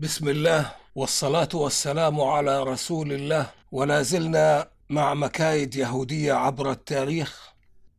[0.00, 3.50] بسم الله والصلاة والسلام على رسول الله.
[3.72, 7.52] ولا زلنا مع مكايد يهودية عبر التاريخ.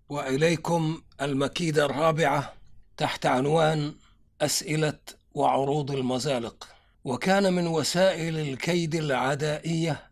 [0.09, 2.53] وإليكم المكيدة الرابعة
[2.97, 3.93] تحت عنوان
[4.41, 4.99] أسئلة
[5.33, 6.67] وعروض المزالق.
[7.05, 10.09] وكان من وسائل الكيد العدائية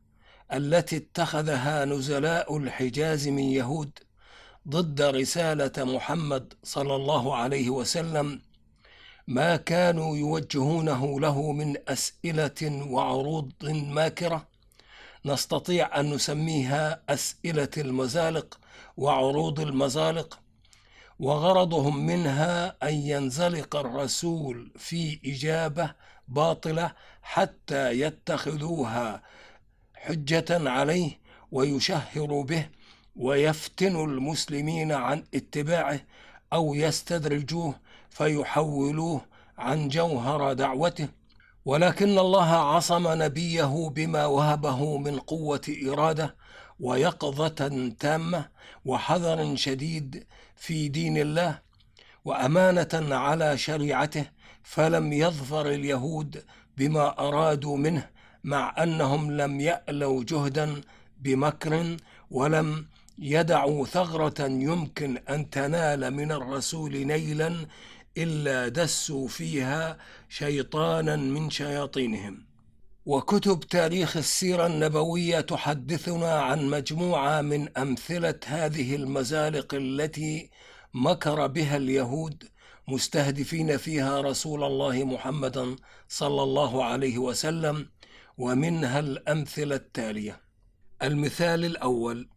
[0.54, 4.00] التي اتخذها نزلاء الحجاز من يهود
[4.70, 8.42] ضد رسالة محمد صلى الله عليه وسلم
[9.28, 14.48] ما كانوا يوجهونه له من أسئلة وعروض ماكرة.
[15.26, 18.60] نستطيع أن نسميها أسئلة المزالق
[18.98, 20.40] وعروض المزالق
[21.20, 25.94] وغرضهم منها أن ينزلق الرسول في إجابة
[26.28, 29.24] باطلة حتى يتخذوها
[29.96, 31.20] حجة عليه
[31.52, 32.70] ويشهروا به
[33.16, 36.00] ويفتنوا المسلمين عن اتباعه
[36.54, 37.76] أو يستدرجوه
[38.18, 39.22] فيحولوه
[39.58, 41.08] عن جوهر دعوته.
[41.66, 46.36] ولكن الله عصم نبيه بما وهبه من قوة إرادة
[46.80, 48.50] ويقظة تامة
[48.86, 51.60] وحذر شديد في دين الله
[52.26, 54.26] وأمانة على شريعته
[54.64, 56.44] فلم يظفر اليهود
[56.78, 58.10] بما أرادوا منه
[58.44, 60.82] مع أنهم لم يألوا جهدا
[61.22, 61.98] بمكر
[62.32, 62.86] ولم
[63.20, 67.66] يدعوا ثغرة يمكن أن تنال من الرسول نيلا
[68.18, 69.98] إلا دسوا فيها
[70.30, 72.48] شيطانا من شياطينهم.
[73.06, 80.50] وكتب تاريخ السيرة النبوية تحدثنا عن مجموعة من أمثلة هذه المزالق التي
[80.94, 82.44] مكر بها اليهود
[82.88, 85.76] مستهدفين فيها رسول الله محمدا
[86.08, 87.90] صلى الله عليه وسلم
[88.38, 90.42] ومنها الأمثلة التالية.
[91.04, 92.30] المثال الأول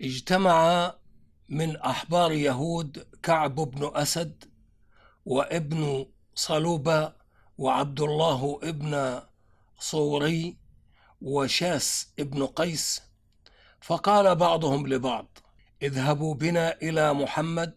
[0.00, 0.94] اجتمع
[1.48, 4.44] من أحبار يهود كعب بن أسد
[5.28, 7.12] وابن صلوبة
[7.58, 9.20] وعبد الله ابن
[9.78, 10.56] صوري
[11.22, 13.02] وشاس ابن قيس.
[13.80, 15.38] فقال بعضهم لبعض
[15.82, 17.74] اذهبوا بنا إلى محمد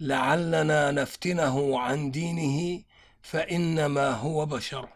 [0.00, 2.82] لعلنا نفتنه عن دينه
[3.22, 4.88] فإنما هو بشر.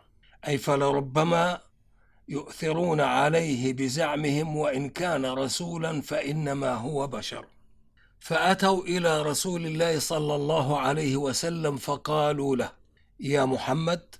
[0.48, 1.60] أي فلربما
[2.28, 7.47] يؤثرون عليه بزعمهم وإن كان رسولا فإنما هو بشر.
[8.20, 12.72] فأتوا إلى رسول الله صلى الله عليه وسلم فقالوا له
[13.20, 14.14] يا محمد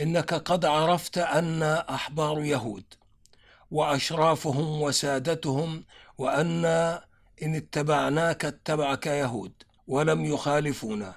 [0.00, 2.84] إنك قد عرفت أن أحبار يهود
[3.70, 5.84] وأشرافهم وسادتهم
[6.18, 6.64] وأن
[7.42, 9.52] إن اتبعناك اتبعك يهود
[9.86, 11.14] ولم يخالفونا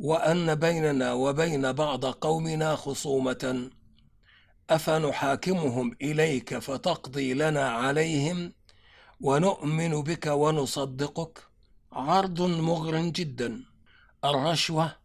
[0.00, 3.70] وأن بيننا وبين بعض قومنا خصومة
[4.70, 8.52] أفنحاكمهم إليك فتقضي لنا عليهم
[9.20, 11.38] ونؤمن بك ونصدقك.
[11.92, 13.64] عرض مغر جدا.
[14.24, 14.96] الرشوة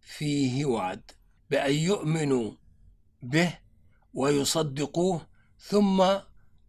[0.00, 1.02] فيه وعد.
[1.50, 2.50] بأن يؤمنوا
[3.22, 3.58] به
[4.14, 5.26] ويصدقوه
[5.58, 6.04] ثم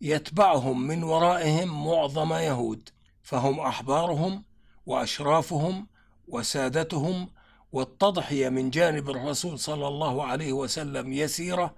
[0.02, 2.90] يتبعهم من ورائهم معظم يهود.
[3.24, 4.44] فهم أحبارهم
[4.86, 5.88] وأشرافهم
[6.28, 7.30] وسادتهم.
[7.72, 11.76] والتضحية من جانب الرسول صلى الله عليه وسلم يسيرة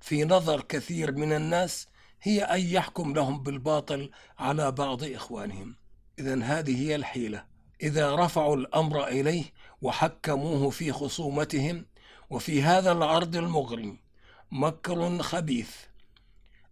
[0.00, 1.86] في نظر كثير من الناس.
[2.22, 5.76] هي أن يحكم لهم بالباطل على بعض إخوانهم.
[6.18, 7.44] إذا هذه هي الحيلة.
[7.82, 9.44] إذا رفعوا الأمر إليه
[9.82, 11.86] وحكموه في خصومتهم
[12.30, 14.00] وفي هذا العرض المغري
[14.52, 15.70] مكر خبيث.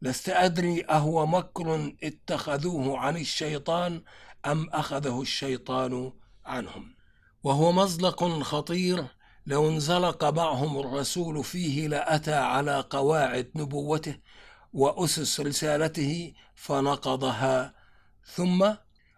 [0.02, 4.02] لست أدري أهو مكر اتخذوه عن الشيطان
[4.46, 6.12] أم أخذه الشيطان
[6.46, 6.94] عنهم.
[7.42, 9.06] وهو مزلق خطير
[9.46, 14.18] لو انزلق معهم الرسول فيه لأتى على قواعد نبوته
[14.72, 17.74] وأسس رسالته فنقضها
[18.24, 18.70] ثم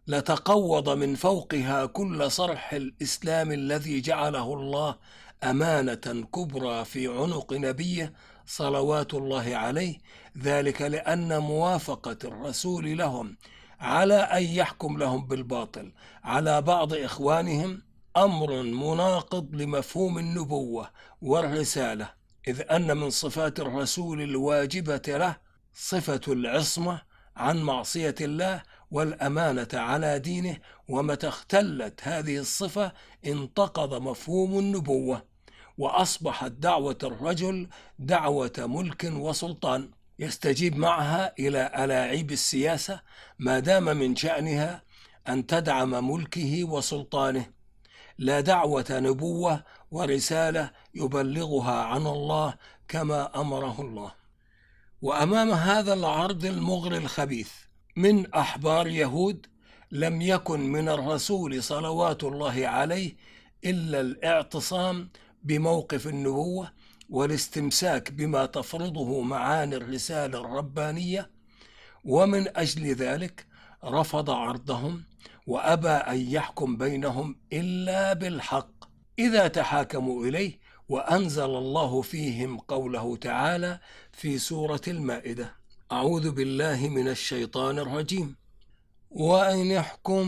[0.06, 4.98] لتقوض من فوقها كل صرح الإسلام الذي جعله الله
[5.44, 8.12] أمانة كبرى في عنق نبيه
[8.46, 9.98] صلوات الله عليه
[10.38, 13.36] ذلك لأن موافقة الرسول لهم
[13.80, 15.92] على أن يحكم لهم بالباطل
[16.24, 17.82] على بعض إخوانهم
[18.16, 20.90] أمر مناقض لمفهوم النبوة
[21.22, 22.21] والرسالة.
[22.48, 25.36] إذ أن من صفات الرسول الواجبة له
[25.74, 27.02] صفة العصمة
[27.36, 30.56] عن معصية الله والأمانة على دينه
[30.88, 32.92] ومتى اختلت هذه الصفة
[33.26, 35.22] انتقض مفهوم النبوة
[35.78, 37.68] وأصبحت دعوة الرجل
[37.98, 39.90] دعوة ملك وسلطان.
[40.18, 43.00] يستجيب معها إلى ألاعيب السياسة
[43.38, 44.82] ما دام من شأنها
[45.28, 47.46] أن تدعم ملكه وسلطانه.
[48.18, 52.54] لا دعوة نبوة ورسالة يبلغها عن الله
[52.88, 54.12] كما أمره الله.
[55.02, 57.50] وأمام هذا العرض المغري الخبيث
[57.96, 59.46] من أحبار يهود
[59.90, 63.16] لم يكن من الرسول صلوات الله عليه
[63.64, 65.10] إلا الاعتصام
[65.42, 66.72] بموقف النبوة
[67.10, 71.30] والاستمساك بما تفرضه معاني الرسالة الربانية.
[72.04, 73.46] ومن أجل ذلك
[73.84, 75.04] رفض عرضهم
[75.46, 78.71] وأبى أن يحكم بينهم إلا بالحق.
[79.18, 83.80] إذا تحاكموا إليه وأنزل الله فيهم قوله تعالى
[84.12, 85.54] في سورة المائدة
[85.92, 88.36] أعوذ بالله من الشيطان الرجيم.
[89.10, 90.24] وأن يحكم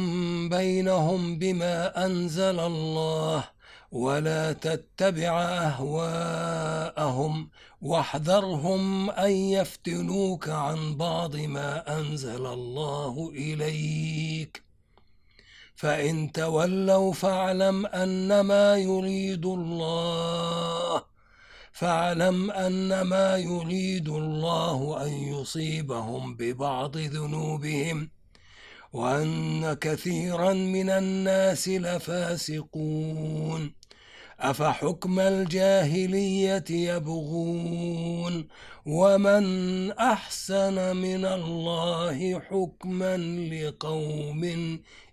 [0.49, 3.45] بينهم بما أنزل الله
[3.93, 14.64] ولا تتبع أهواءهم واحذرهم أن يفتنوك عن بعض ما أنزل الله إليك.
[15.75, 21.05] فإن تولوا فاعلم أنما يريد الله
[21.73, 28.11] فاعلم أنما يريد الله أن يصيبهم ببعض ذنوبهم
[28.93, 33.75] وأن كثيرا من الناس لفاسقون.
[34.45, 38.49] أفحكم الجاهلية يبغون
[38.87, 39.45] ومن
[39.93, 43.17] أحسن من الله حكما
[43.53, 44.45] لقوم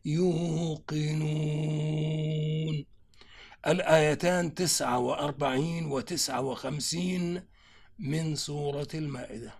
[0.05, 1.15] يوقنون.
[3.67, 7.43] الآيتان تسعة وأربعين وتسعة وخمسين
[7.99, 9.53] من سورة المائدة.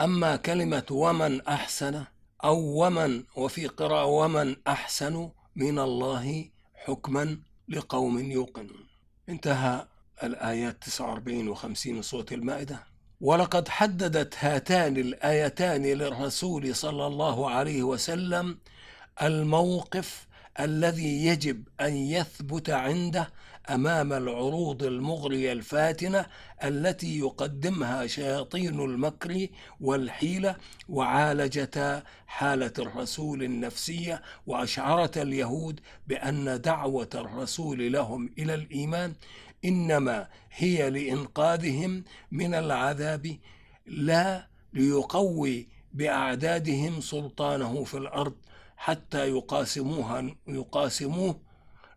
[0.00, 2.04] أما كلمة ومن أحسن
[2.44, 8.85] أو ومن وفي قراءة ومن أحسن من الله حكما لقوم يوقنون.
[9.28, 9.86] انتهى
[10.22, 12.84] الآيات 49 و 50 من سورة المائدة.
[13.20, 18.58] ولقد حددت هاتان الآيتان للرسول صلى الله عليه وسلم
[19.22, 20.26] الموقف
[20.60, 23.30] الذي يجب أن يثبت عنده
[23.70, 26.26] أمام العروض المغرية الفاتنة
[26.64, 29.46] التي يقدمها شياطين المكر
[29.80, 30.56] والحيلة
[30.88, 39.14] وعالجتا حالة الرسول النفسية وأشعرت اليهود بأن دعوة الرسول لهم إلى الإيمان
[39.64, 43.36] إنما هي لإنقاذهم من العذاب
[43.86, 48.34] لا ليقوي بأعدادهم سلطانه في الأرض
[48.76, 51.45] حتى يقاسموها يقاسموه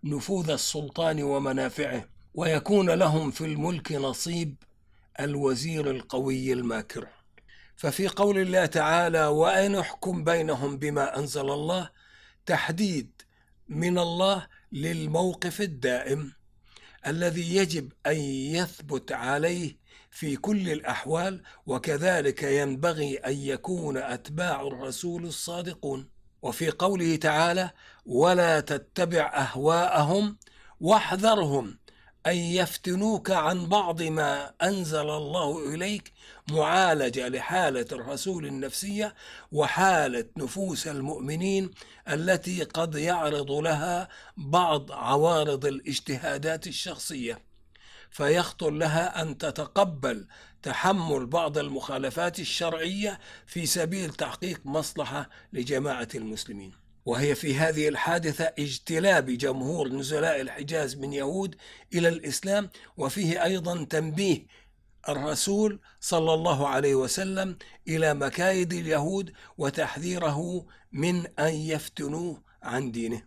[0.03, 4.55] نفوذ السلطان ومنافعه ويكون لهم في الملك نصيب
[5.19, 7.07] الوزير القوي الماكر.
[7.75, 11.89] ففي قول الله تعالى وأن احكم بينهم بما أنزل الله
[12.45, 13.21] تحديد
[13.69, 16.33] من الله للموقف الدائم
[17.07, 18.17] الذي يجب أن
[18.55, 19.77] يثبت عليه
[20.11, 26.09] في كل الأحوال وكذلك ينبغي أن يكون أتباع الرسول الصادقون.
[26.41, 27.71] وفي قوله تعالى
[28.09, 30.37] ولا تتبع أهواءهم
[30.79, 31.79] واحذرهم
[32.27, 36.13] أن يفتنوك عن بعض ما أنزل الله إليك
[36.51, 39.15] معالجة لحالة الرسول النفسية
[39.51, 41.71] وحالة نفوس المؤمنين
[42.07, 47.41] التي قد يعرض لها بعض عوارض الاجتهادات الشخصية.
[48.11, 50.27] فيخطر لها أن تتقبل
[50.63, 56.88] تحمل بعض المخالفات الشرعية في سبيل تحقيق مصلحة لجماعة المسلمين.
[57.09, 61.55] وهي في هذه الحادثة اجتلاب جمهور نزلاء الحجاز من يهود
[61.93, 64.45] إلى الإسلام وفيه أيضا تنبيه
[65.09, 67.57] الرسول صلى الله عليه وسلم
[67.87, 73.23] إلى مكايد اليهود وتحذيره من أن يفتنوه عن دينه.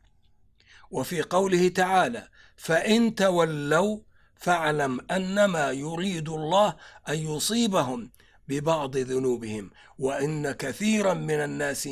[0.91, 3.99] وفي قوله تعالى فإن تولوا
[4.37, 6.77] فاعلم أنما يريد الله
[7.09, 8.11] أن يصيبهم
[8.49, 11.89] ببعض ذنوبهم وإن كثيرا من الناس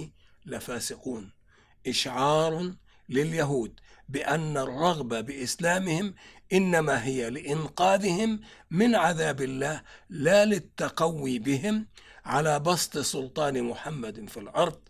[0.47, 1.40] لفاسقون.
[1.87, 2.73] إشعار
[3.09, 6.15] لليهود بأن الرغبة بإسلامهم
[6.53, 11.87] إنما هي لإنقاذهم من عذاب الله لا للتقوي بهم
[12.25, 14.81] على بسط سلطان محمد في الأرض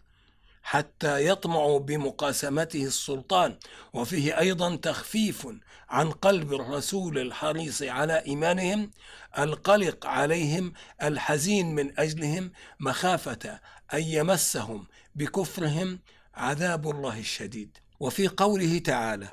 [0.63, 3.59] حتى يطمعوا بمقاسمته السلطان.
[3.93, 5.49] وفيه أيضا تخفيف
[5.89, 8.91] عن قلب الرسول الحريص على إيمانهم
[9.39, 13.61] القلق عليهم الحزين من أجلهم مخافة
[13.95, 15.99] أن يمسهم بكفرهم
[16.35, 17.79] عذاب الله الشديد.
[18.01, 19.29] وفي قوله تعالى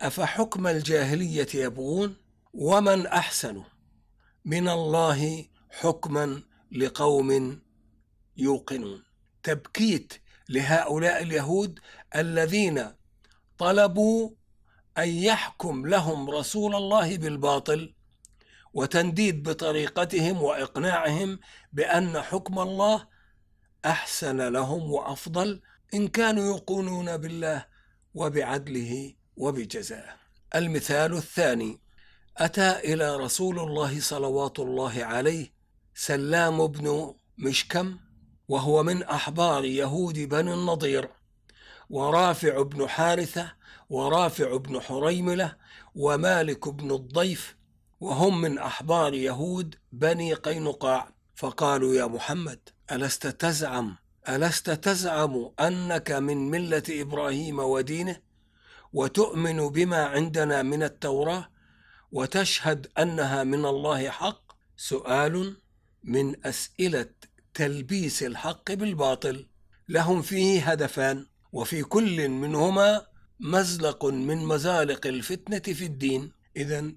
[0.00, 2.16] أفحكم الجاهلية يبغون؟
[2.54, 3.62] ومن أحسن
[4.44, 7.60] من الله حكما لقوم
[8.36, 9.02] يوقنون.
[9.42, 10.12] تبكيت
[10.48, 11.80] لهؤلاء اليهود
[12.16, 12.92] الذين
[13.58, 14.30] طلبوا
[14.98, 17.94] أن يحكم لهم رسول الله بالباطل
[18.74, 21.38] وتنديد بطريقتهم وإقناعهم
[21.72, 23.08] بأن حكم الله
[23.84, 25.60] أحسن لهم وأفضل
[25.94, 27.66] إن كانوا يوقنون بالله
[28.14, 30.16] وبعدله وبجزائه.
[30.54, 31.80] المثال الثاني
[32.36, 35.52] أتى إلى رسول الله صلوات الله عليه
[35.94, 37.98] سلام بن مشكم
[38.48, 41.08] وهو من أحبار يهود بني النضير
[41.90, 43.52] ورافع بن حارثة
[43.90, 45.56] ورافع بن حريملة
[45.94, 47.56] ومالك بن الضيف
[48.00, 51.18] وهم من أحبار يهود بني قينقاع.
[51.34, 53.96] فقالوا يا محمد ألست تزعم
[54.28, 58.16] ألست تزعم أنك من ملة إبراهيم ودينه؟
[58.92, 61.48] وتؤمن بما عندنا من التوراة؟
[62.12, 65.56] وتشهد أنها من الله حق؟ سؤال
[66.04, 67.10] من أسئلة
[67.54, 69.46] تلبيس الحق بالباطل.
[69.88, 73.06] لهم فيه هدفان وفي كل منهما
[73.40, 76.32] مزلق من مزالق الفتنة في الدين.
[76.56, 76.92] إذا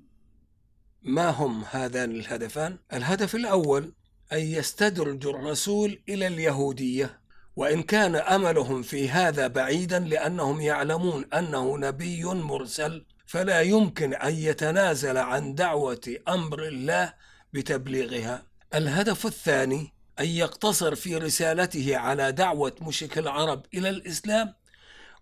[1.04, 3.94] ما هم هذان الهدفان؟ الهدف الأول
[4.34, 7.21] أن يستدرج الرسول إلى اليهودية.
[7.56, 15.18] وإن كان أملهم في هذا بعيدا لأنهم يعلمون أنه نبي مرسل فلا يمكن أن يتنازل
[15.18, 17.14] عن دعوة أمر الله
[17.54, 18.44] بتبليغها.
[18.74, 24.54] الهدف الثاني أن يقتصر في رسالته على دعوة مشرك العرب إلى الإسلام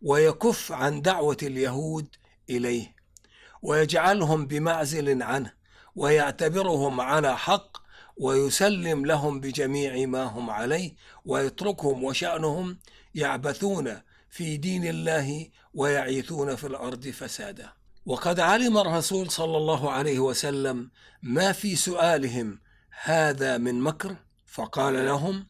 [0.01, 2.15] ويكف عن دعوة اليهود
[2.49, 2.95] إليه
[3.61, 5.53] ويجعلهم بمعزل عنه
[5.95, 7.68] ويعتبرهم على حق
[8.19, 10.95] ويسلم لهم بجميع ما هم عليه
[11.25, 12.79] ويتركهم وشأنهم
[13.15, 13.97] يعبثون
[14.29, 17.69] في دين الله ويعيثون في الأرض فسادا.
[18.05, 22.59] وقد علم الرسول صلى الله عليه وسلم ما في سؤالهم
[23.03, 25.47] هذا من مكر فقال لهم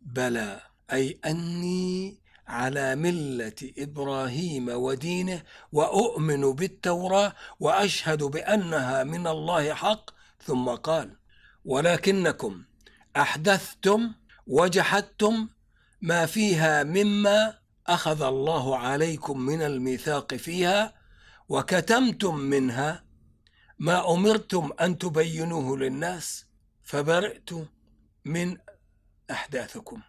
[0.00, 0.60] بلى
[0.92, 10.10] أي أني على ملة إبراهيم ودينه وأؤمن بالتوراة وأشهد بأنها من الله حق.
[10.42, 11.19] ثم قال
[11.64, 12.64] ولكنكم
[13.16, 14.12] أحدثتم
[14.46, 15.48] وجحدتم
[16.00, 20.94] ما فيها مما أخذ الله عليكم من الميثاق فيها
[21.48, 23.04] وكتمتم منها
[23.78, 26.46] ما أمرتم أن تبينوه للناس
[26.82, 27.50] فبرئت
[28.24, 28.56] من
[29.30, 30.00] أحداثكم.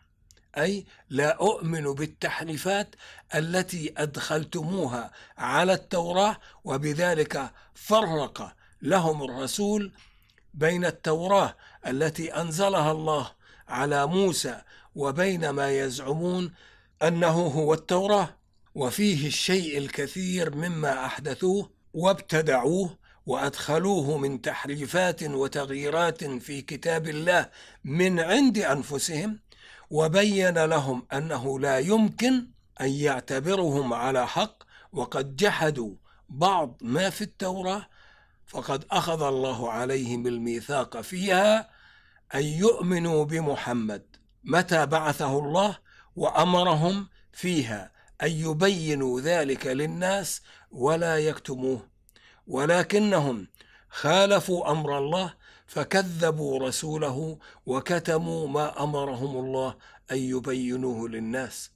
[0.58, 2.96] أي لا أؤمن بالتحريفات
[3.36, 9.93] التي أدخلتموها على التوراة وبذلك فرق لهم الرسول
[10.53, 11.55] بين التوراة
[11.88, 13.31] التي أنزلها الله
[13.67, 14.62] على موسى
[14.96, 16.53] وبين ما يزعمون
[17.03, 18.29] أنه هو التوراة
[18.75, 27.50] وفيه الشيء الكثير مما أحدثوه وابتدعوه وأدخلوه من تحريفات وتغييرات في كتاب الله
[27.84, 29.39] من عند أنفسهم
[29.89, 32.48] وبين لهم أنه لا يمكن
[32.81, 35.96] أن يعتبرهم على حق وقد جحدوا
[36.29, 37.86] بعض ما في التوراة
[38.51, 41.70] فقد أخذ الله عليهم الميثاق فيها
[42.36, 44.05] أن يؤمنوا بمحمد.
[44.43, 45.77] متى بعثه الله
[46.15, 47.91] وأمرهم فيها؟
[48.24, 50.41] أن يبينوا ذلك للناس
[50.72, 51.88] ولا يكتموه.
[52.48, 53.48] ولكنهم
[53.89, 55.34] خالفوا أمر الله
[55.67, 59.75] فكذبوا رسوله وكتموا ما أمرهم الله
[60.12, 61.72] أن يبينوه للناس.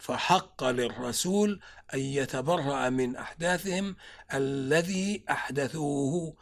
[0.00, 1.60] فحق للرسول
[1.94, 3.96] أن يتبرأ من أحداثهم
[4.34, 6.34] الذي أحدثوه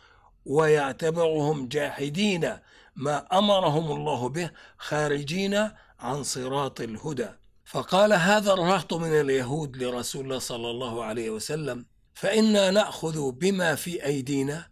[0.47, 2.59] ويعتبرهم جاحدين
[2.97, 7.29] ما أمرهم الله به خارجين عن صراط الهدى.
[7.65, 14.05] فقال هذا الرهط من اليهود لرسول الله صلى الله عليه وسلم فإنا نأخذ بما في
[14.05, 14.69] أيدينا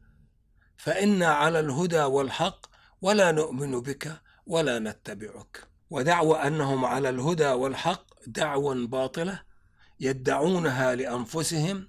[0.76, 2.66] فإنا على الهدى والحق
[3.02, 4.12] ولا نؤمن بك
[4.46, 5.68] ولا نتبعك.
[5.90, 9.42] ودعوى أنهم على الهدى والحق دعوى باطلة
[10.00, 11.88] يدعونها لأنفسهم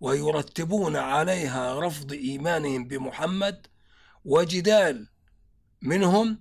[0.00, 3.66] ويرتبون عليها رفض إيمانهم بمحمد
[4.24, 5.08] وجدال
[5.82, 6.38] منهم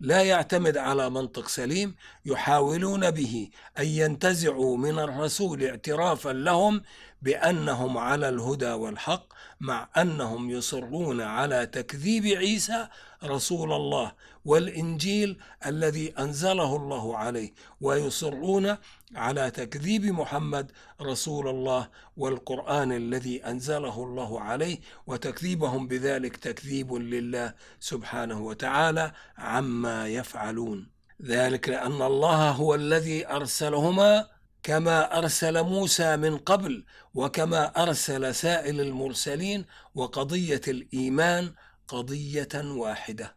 [0.00, 6.82] لا يعتمد على منطق سليم يحاولون به أن ينتزعوا من الرسول اعترافا لهم
[7.22, 9.26] بأنهم على الهدى والحق
[9.62, 12.88] مع أنهم يصرون على تكذيب عيسى
[13.24, 14.12] رسول الله
[14.44, 18.76] والإنجيل الذي أنزله الله عليه ويصرون
[19.14, 28.40] على تكذيب محمد رسول الله والقرآن الذي أنزله الله عليه وتكذيبهم بذلك تكذيب لله سبحانه
[28.40, 30.88] وتعالى عما يفعلون.
[31.24, 34.26] ذلك لأن الله هو الذي أرسلهما
[34.62, 39.64] كما أرسل موسى من قبل وكما أرسل سائل المرسلين
[39.94, 41.54] وقضية الإيمان
[41.88, 43.36] قضية واحدة.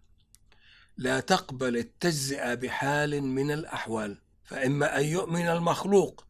[0.98, 6.25] لا تقبل التجزئه بحال من الأحوال فإما أن يؤمن المخلوق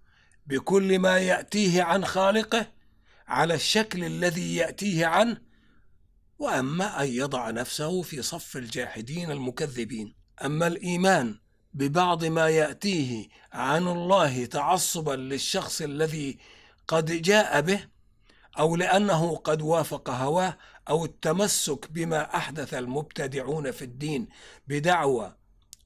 [0.48, 2.68] بكل ما يأتيه عن خالقه
[3.28, 5.42] على الشكل الذي يأتيه عنه
[6.40, 10.16] وأما أن يضع نفسه في صف الجاحدين المكذبين.
[10.46, 11.40] أما الإيمان
[11.76, 16.38] ببعض ما يأتيه عن الله تعصبا للشخص الذي
[16.88, 17.88] قد جاء به
[18.60, 20.58] أو لأنه قد وافق هواه
[20.90, 24.28] أو التمسك بما أحدث المبتدعون في الدين
[24.68, 25.36] بدعوى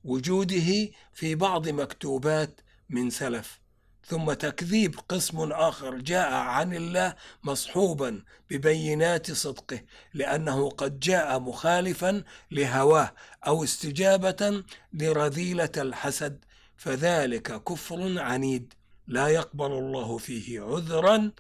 [0.04, 3.60] وجوده في بعض مكتوبات من سلف.
[4.10, 9.82] ثم تكذيب قسم آخر جاء عن الله مصحوبا ببينات صدقه
[10.14, 13.14] لأنه قد جاء مخالفا لهواه
[13.48, 14.64] أو استجابة
[14.94, 16.46] لرذيلة الحسد
[16.78, 18.74] فذلك كفر عنيد.
[19.08, 21.32] لا يقبل الله فيه عذرا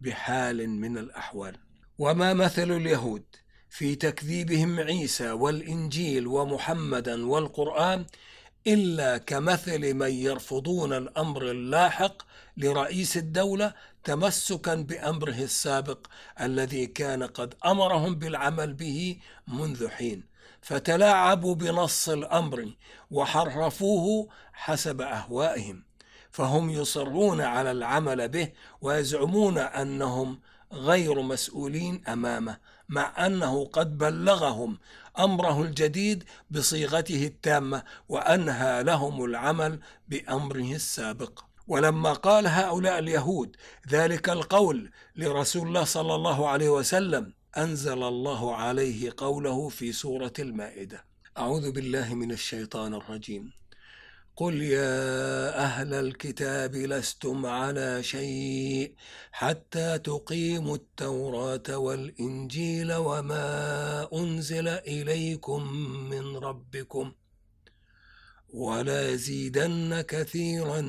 [0.00, 1.56] بحال من الأحوال.
[1.98, 3.24] وما مثل اليهود؟
[3.70, 8.06] في تكذيبهم عيسى والإنجيل ومحمدا والقرآن
[8.66, 12.22] إلا كمثل من يرفضون الأمر اللاحق
[12.56, 16.06] لرئيس الدولة تمسكا بأمره السابق
[16.40, 19.18] الذي كان قد أمرهم بالعمل به
[19.48, 20.24] منذ حين
[20.60, 22.72] فتلاعبوا بنص الأمر
[23.10, 25.82] وحرفوه حسب أهوائهم
[26.30, 28.48] فهم يصرون على العمل به
[28.80, 30.40] ويزعمون أنهم
[30.72, 32.56] غير مسؤولين أمامه.
[32.88, 34.78] مع أنه قد بلغهم
[35.18, 41.40] أمره الجديد بصيغته التامة وأنهى لهم العمل بأمره السابق.
[41.68, 43.56] ولما قال هؤلاء اليهود
[43.88, 51.04] ذلك القول لرسول الله صلى الله عليه وسلم أنزل الله عليه قوله في سورة المائدة.
[51.38, 53.52] أعوذ بالله من الشيطان الرجيم.
[54.36, 58.94] قل يا أهل الكتاب لستم على شيء
[59.32, 65.72] حتى تقيموا التوراة والإنجيل وما أنزل إليكم
[66.10, 67.12] من ربكم
[68.48, 70.80] ولا يزيدن كثيرا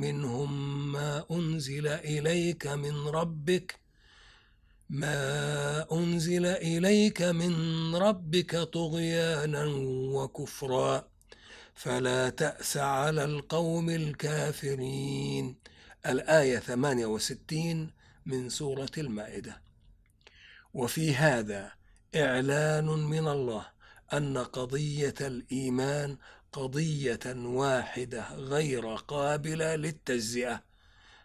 [0.00, 3.80] منهم ما أنزل إليك من ربك
[4.90, 7.54] ما أنزل إليك من
[7.96, 9.64] ربك طغيانا
[10.14, 11.15] وكفرا
[11.76, 15.56] فلا تأس على القوم الكافرين.
[16.06, 17.90] الآية 68
[18.26, 19.60] من سورة المائدة.
[20.74, 21.72] وفي هذا
[22.16, 23.66] إعلان من الله
[24.12, 26.16] أن قضية الإيمان
[26.52, 30.62] قضية واحدة غير قابلة للتجزئة.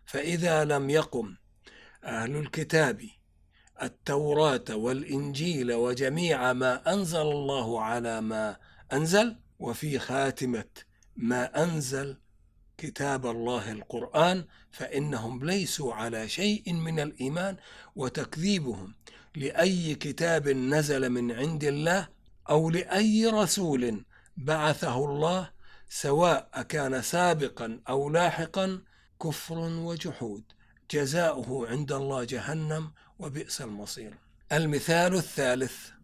[0.05, 1.36] فإذا لم يقم
[2.03, 3.01] أهل الكتاب
[3.84, 8.58] التوراة والإنجيل وجميع ما أنزل الله على ما
[8.93, 10.70] أنزل وفي خاتمة
[11.15, 12.18] ما أنزل
[12.77, 17.57] كتاب الله القرآن فإنهم ليسوا على شيء من الإيمان
[17.96, 18.96] وتكذيبهم
[19.36, 22.07] لأي كتاب نزل من عند الله
[22.50, 24.05] أو لأي رسول
[24.38, 25.50] بعثه الله
[25.90, 28.81] سواء كان سابقا أو لاحقا
[29.22, 30.44] كفر وجحود.
[30.92, 34.18] جزاؤه عند الله جهنم وبئس المصير.
[34.51, 36.00] المثال الثالث.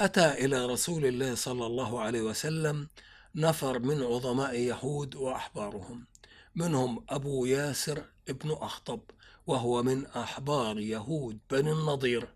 [0.00, 2.88] أتى إلى رسول الله صلى الله عليه وسلم
[3.34, 6.06] نفر من عظماء يهود وأحبارهم.
[6.54, 9.00] منهم أبو ياسر ابن أخطب
[9.46, 12.28] وهو من أحبار يهود بني النضير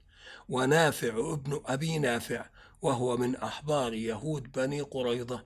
[0.49, 2.47] ونافع ابن أبي نافع
[2.83, 5.45] وهو من أحبار يهود بني قريظة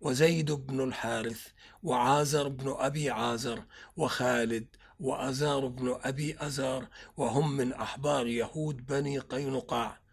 [0.00, 1.46] وزيد بن الحارث
[1.82, 3.62] وعازر بن أبي عازر
[3.96, 4.66] وخالد
[5.00, 10.07] وأزار بن أبي أزار وهم من أحبار يهود بني قينقاع.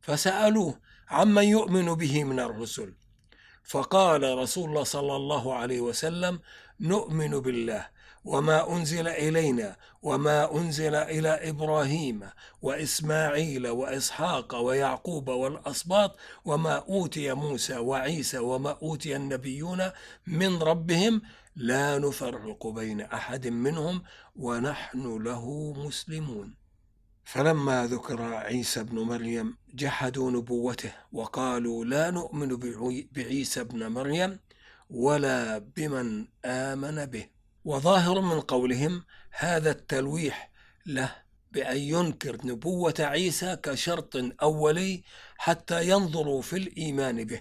[0.00, 2.94] فسألوه عمن يؤمن به من الرسل.
[3.64, 6.40] فقال رسول الله صلى الله عليه وسلم
[6.80, 7.86] نؤمن بالله
[8.24, 12.30] وما أنزل إلينا وما أنزل إلى إبراهيم
[12.62, 19.90] وإسماعيل وإسحاق ويعقوب والاسباط وما أوتي موسى وعيسى وما أوتي النبيون
[20.26, 21.22] من ربهم
[21.56, 24.02] لا نفرق بين أحد منهم
[24.36, 26.57] ونحن له مسلمون.
[27.28, 32.56] فلما ذكر عيسى ابن مريم جحدوا نبوته وقالوا لا نؤمن
[33.12, 34.38] بعيسى ابن مريم
[34.90, 37.26] ولا بمن آمن به.
[37.64, 40.50] وظاهر من قولهم هذا التلويح
[40.86, 41.16] له
[41.52, 45.02] بأن ينكر نبوة عيسى كشرط أولي
[45.36, 47.40] حتى ينظروا في الإيمان به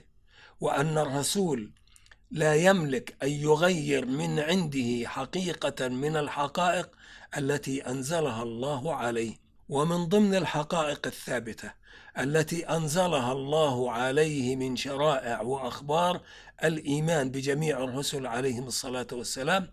[0.60, 1.72] وأن الرسول
[2.32, 6.90] لا يملك أن يغير من عنده حقيقة من الحقائق
[7.38, 9.47] التي أنزلها الله عليه.
[9.70, 11.74] ومن ضمن الحقائق الثابتة
[12.20, 16.22] التي أنزلها الله عليه من شرائع وأخبار
[16.64, 19.68] الإيمان بجميع الرسل عليهم الصلاة والسلام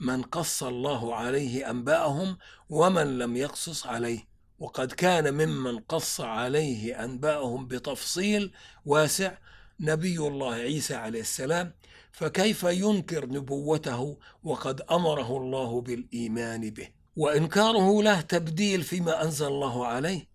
[0.00, 2.38] من قص الله عليه أنباءهم
[2.70, 4.28] ومن لم يقصص عليه.
[4.58, 8.52] وقد كان ممن قص عليه أنباءهم بتفصيل
[8.86, 9.38] واسع
[9.80, 11.72] نبي الله عيسى عليه السلام
[12.12, 20.28] فكيف ينكر نبوته وقد أمره الله بالإيمان به؟ وإنكاره له تبديل فيما أنزل الله عليه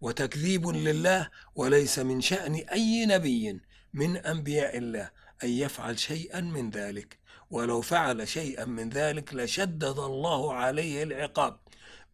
[0.00, 3.60] وتكذيب لله وليس من شأن أي نبي
[3.94, 5.10] من أنبياء الله
[5.44, 7.18] أن يفعل شيئا من ذلك.
[7.50, 11.58] ولو فعل شيئا من ذلك لشدد الله عليه العقاب.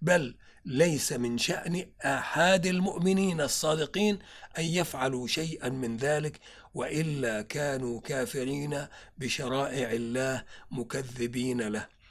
[0.02, 4.18] بل ليس من شأن آحاد المؤمنين الصادقين
[4.58, 6.40] أن يفعلوا شيئا من ذلك
[6.74, 8.86] وإلا كانوا كافرين
[9.18, 12.01] بشرائع الله مكذبين له.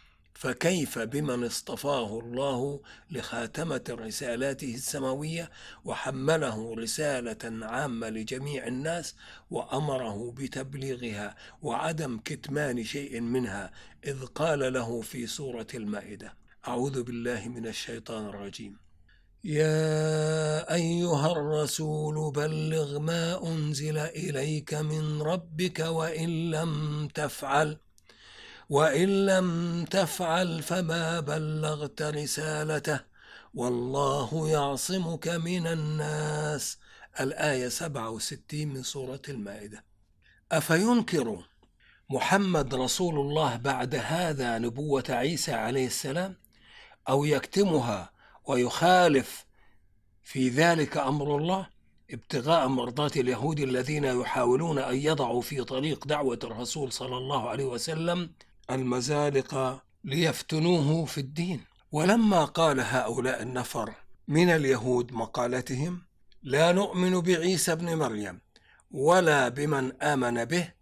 [0.41, 5.51] فكيف بمن اصطفاه الله لخاتمة رسالاته السماوية
[5.85, 9.15] وحمله رسالة عامة لجميع الناس
[9.51, 13.71] وأمره بتبليغها وعدم كتمان شيء منها
[14.05, 16.33] إذ قال له في سورة المائدة
[16.67, 18.77] أعوذ بالله من الشيطان الرجيم.
[19.43, 27.77] يا أيها الرسول بلغ ما أنزل إليك من ربك وإن لم تفعل
[28.71, 32.99] وإن لم تفعل فما بلغت رسالته
[33.53, 36.77] والله يعصمك من الناس.
[37.19, 39.83] الآية 67 من سورة المائدة.
[40.51, 41.43] أفينكر
[42.09, 46.37] محمد رسول الله بعد هذا نبوة عيسى عليه السلام؟
[47.09, 48.11] أو يكتمها
[48.45, 49.45] ويخالف
[50.23, 51.67] في ذلك أمر الله؟
[52.11, 58.29] ابتغاء مرضات اليهود الذين يحاولون أن يضعوا في طريق دعوة الرسول صلى الله عليه وسلم
[58.71, 61.65] المزالق ليفتنوه في الدين.
[61.91, 63.93] ولما قال هؤلاء النفر
[64.27, 66.01] من اليهود مقالتهم
[66.43, 68.41] لا نؤمن بعيسى ابن مريم
[68.91, 70.73] ولا بمن آمن به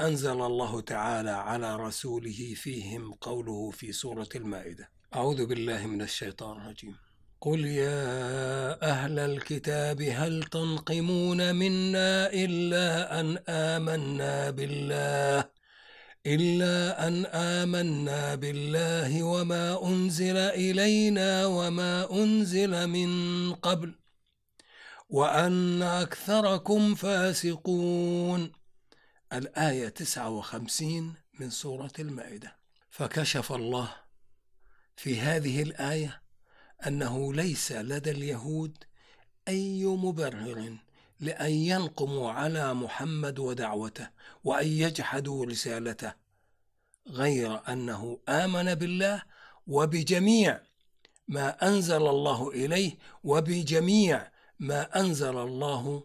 [0.00, 4.90] أنزل الله تعالى على رسوله فيهم قوله في سورة المائدة.
[5.14, 6.96] أعوذ بالله من الشيطان الرجيم.
[7.40, 15.63] قل يا أهل الكتاب هل تنقمون منا إلا أن آمنا بالله؟
[16.26, 23.94] إلا أن آمنا بالله وما أنزل إلينا وما أنزل من قبل
[25.08, 28.52] وأن أكثركم فاسقون.
[29.32, 32.56] الآية 59 من سورة المائدة.
[32.90, 33.96] فكشف الله
[34.96, 36.22] في هذه الآية
[36.86, 38.84] أنه ليس لدى اليهود
[39.48, 40.78] أي مبرر
[41.20, 44.08] لأن ينقموا على محمد ودعوته
[44.44, 46.14] وأن يجحدوا رسالته
[47.08, 49.22] غير أنه آمن بالله
[49.66, 50.60] وبجميع
[51.28, 56.04] ما أنزل الله إليه وبجميع ما أنزل الله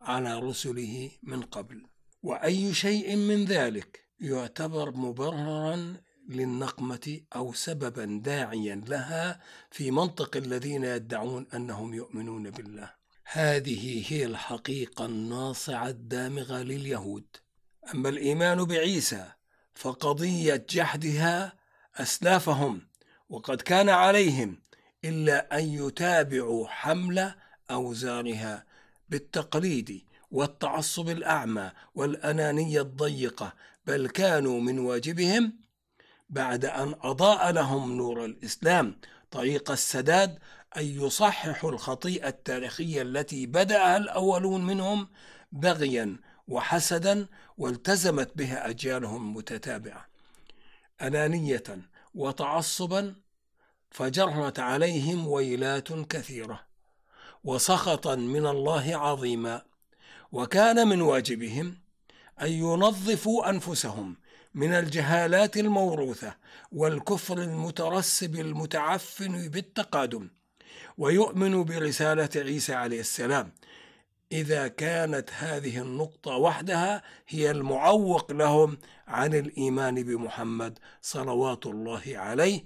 [0.00, 1.86] على رسله من قبل.
[2.22, 5.96] وأي شيء من ذلك يعتبر مبررا
[6.28, 12.99] للنقمة أو سببا داعيا لها في منطق الذين يدعون أنهم يؤمنون بالله.
[13.32, 17.24] هذه هي الحقيقة الناصعة الدامغة لليهود.
[17.94, 19.32] أما الإيمان بعيسى
[19.74, 21.52] فقضية جحدها
[21.96, 22.86] أسلافهم
[23.28, 24.60] وقد كان عليهم
[25.04, 27.34] إلا أن يتابعوا حمل
[27.70, 28.64] أوزارها
[29.08, 33.52] بالتقليد والتعصب الأعمى والأنانية الضيقة
[33.86, 35.52] بل كانوا من واجبهم
[36.30, 38.96] بعد أن أضاء لهم نور الإسلام
[39.30, 40.38] طريق السداد
[40.76, 45.08] أن يصححوا الخطيئة التاريخية التي بدأها الأولون منهم
[45.52, 46.16] بغيا
[46.48, 47.26] وحسدا
[47.58, 50.06] والتزمت بها أجيالهم متتابعة.
[51.02, 51.64] أنانية
[52.14, 53.14] وتعصبا
[53.90, 56.60] فجرت عليهم ويلات كثيرة.
[57.44, 59.62] وسخطا من الله عظيما.
[60.32, 61.78] وكان من واجبهم
[62.42, 64.16] أن ينظفوا أنفسهم
[64.54, 66.36] من الجهالات الموروثة
[66.72, 70.28] والكفر المترسب المتعفن بالتقادم.
[70.98, 73.52] ويؤمن برسالة عيسى عليه السلام.
[74.32, 82.64] إذا كانت هذه النقطة وحدها هي المعوق لهم عن الإيمان بمحمد صلوات الله عليه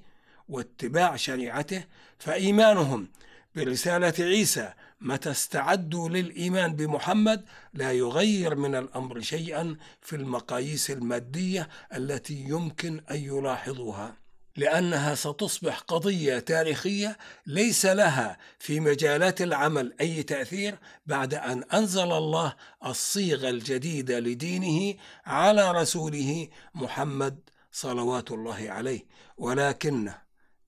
[0.49, 1.85] واتباع شريعته
[2.19, 3.09] فإيمانهم
[3.57, 12.35] برسالة عيسى متى استعدوا للإيمان بمحمد لا يغير من الأمر شيئا في المقاييس المادية التي
[12.35, 14.24] يمكن أن يلاحظوها.
[14.57, 22.55] لأنها ستصبح قضية تاريخية ليس لها في مجالات العمل أي تأثير بعد أن أنزل الله
[22.87, 24.95] الصيغة الجديدة لدينه
[25.27, 27.39] على رسوله محمد
[27.73, 29.07] صلوات الله عليه.
[29.37, 30.13] ولكن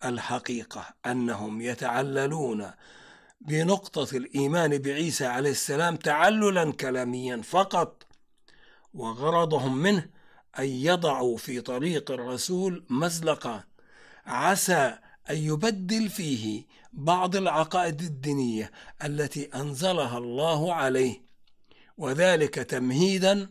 [0.05, 2.71] الحقيقة أنهم يتعللون
[3.41, 8.07] بنقطة الإيمان بعيسى عليه السلام تعللا كلاميا فقط
[8.95, 10.09] وغرضهم منه
[10.59, 13.65] أن يضعوا في طريق الرسول مزلقا
[14.27, 14.99] عسى
[15.31, 18.73] أن يبدل فيه بعض العقائد الدينية
[19.05, 21.23] التي أنزلها الله عليه
[21.99, 23.49] وذلك تمهيدا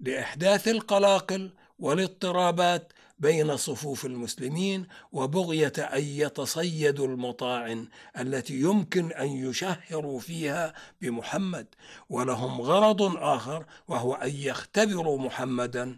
[0.00, 10.74] لإحداث القلاقل والاضطرابات بين صفوف المسلمين وبغية أن يتصيدوا المطاعن التي يمكن أن يشهروا فيها
[11.00, 11.66] بمحمد.
[12.08, 15.96] ولهم غرض آخر وهو أن يختبروا محمدا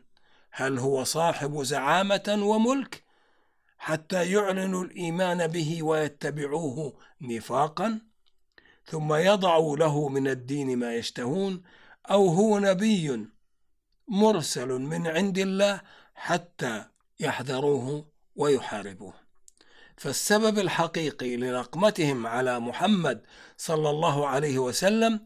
[0.51, 3.07] هل هو صاحب زعامة وملك
[3.78, 8.00] حتى يعلنوا الإيمان به ويتبعوه نفاقا
[8.84, 11.62] ثم يضعوا له من الدين ما يشتهون
[12.10, 13.26] أو هو نبي
[14.08, 15.80] مرسل من عند الله
[16.14, 16.84] حتى
[17.20, 19.14] يحذروه ويحاربوه.
[19.96, 23.22] فالسبب الحقيقي لنقمتهم على محمد
[23.56, 25.20] صلى الله عليه وسلم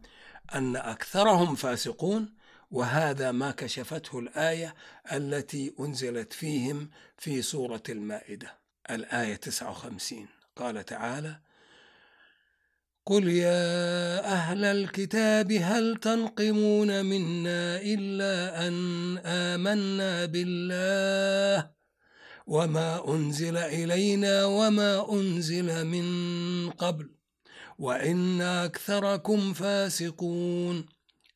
[0.54, 2.34] أن أكثرهم فاسقون
[2.72, 4.74] وهذا ما كشفته الآية
[5.12, 8.58] التي أنزلت فيهم في سورة المائدة
[8.90, 11.40] الآية 59 قال تعالى
[13.06, 21.70] قل يا أهل الكتاب هل تنقمون منا إلا أن آمنا بالله
[22.46, 27.10] وما أنزل إلينا وما أنزل من قبل
[27.78, 30.86] وإن أكثركم فاسقون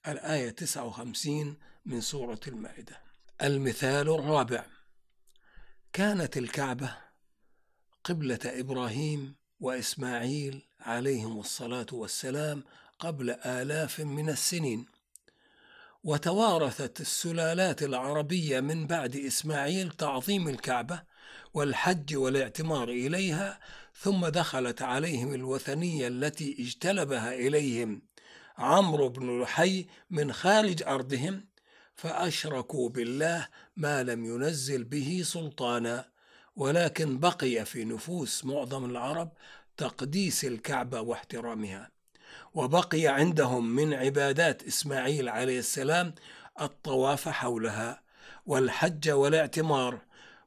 [0.09, 3.01] الآية 59 من سورة المائدة.
[3.43, 4.65] المثال الرابع.
[5.93, 6.97] كانت الكعبة
[8.05, 12.65] قبلة إبراهيم وإسماعيل عليهم الصلاة والسلام
[12.99, 14.87] قبل آلاف من السنين.
[16.05, 21.03] وتوارثت السلالات العربية من بعد إسماعيل تعظيم الكعبة
[21.55, 23.61] والحج والاعتمار إليها
[23.95, 28.03] ثم دخلت عليهم الوثنية التي اجتلبها إليهم.
[28.59, 31.45] عمرو بن لحي من خارج أرضهم
[31.95, 36.09] فأشركوا بالله ما لم ينزل به سلطانا
[36.57, 39.33] ولكن بقي في نفوس معظم العرب
[39.77, 41.91] تقديس الكعبة واحترامها.
[42.55, 46.15] وبقي عندهم من عبادات إسماعيل عليه السلام
[46.61, 48.03] الطواف حولها
[48.47, 49.99] والحج والاعتمار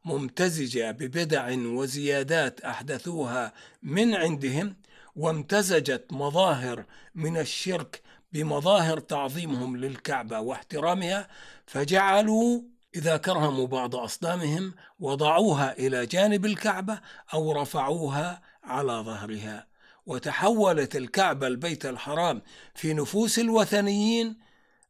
[0.05, 4.75] ممتزجة ببدع وزيادات أحدثوها من عندهم
[5.19, 8.01] وامتزجت مظاهر من الشرك
[8.33, 11.27] بمظاهر تعظيمهم للكعبة واحترامها
[11.65, 12.61] فجعلوا
[12.95, 16.99] إذا كرهموا بعض أصنامهم وضعوها إلى جانب الكعبة
[17.33, 19.67] أو رفعوها على ظهرها.
[20.05, 22.41] وتحولت الكعبة البيت الحرام
[22.75, 24.37] في نفوس الوثنيين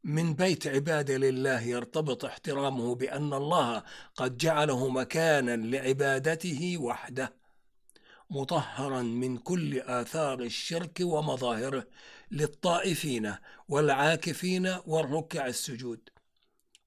[0.03, 3.83] من بيت عباده لله يرتبط احترامه بأن الله
[4.15, 7.38] قد جعله مكانا لعبادته وحده.
[8.29, 11.87] مطهرا من كل آثار الشرك ومظاهره
[12.31, 13.35] للطائفين
[13.67, 16.09] والعاكفين والركع السجود.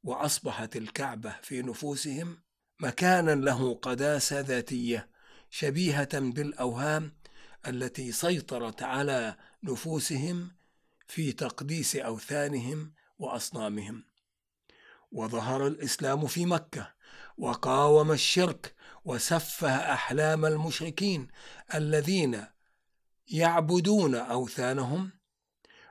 [0.04, 2.38] وأصبحت الكعبة في نفوسهم
[2.80, 5.08] مكانا له قداسة ذاتية
[5.50, 7.12] شبيهة بالأوهام
[7.66, 10.50] التي سيطرت على نفوسهم
[11.08, 14.04] في تقديس أوثانهم وأصنامهم.
[15.12, 16.92] وظهر الإسلام في مكة
[17.38, 21.28] وقاوم الشرك وسفه أحلام المشركين
[21.74, 22.46] الذين
[23.28, 25.10] يعبدون أوثانهم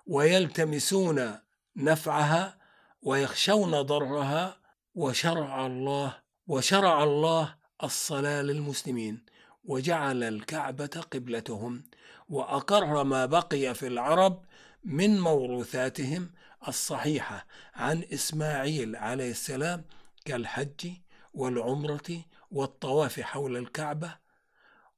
[0.05, 1.37] ويلتمسون
[1.75, 2.57] نفعها
[3.01, 4.57] ويخشون ضرها
[4.95, 9.25] وشرع الله وشرع الله الصلاة للمسلمين
[9.63, 11.83] وجعل الكعبة قبلتهم
[12.29, 14.45] وأقر ما بقي في العرب
[14.83, 16.31] من موروثاتهم
[16.67, 19.85] الصحيحة عن إسماعيل عليه السلام
[20.25, 20.91] كالحج
[21.33, 24.15] والعمرة والطواف حول الكعبة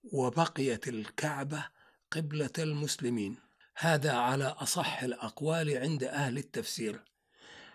[0.03, 1.65] وبقيت الكعبة
[2.11, 3.35] قبلة المسلمين.
[3.75, 7.01] هذا على أصح الأقوال عند أهل التفسير.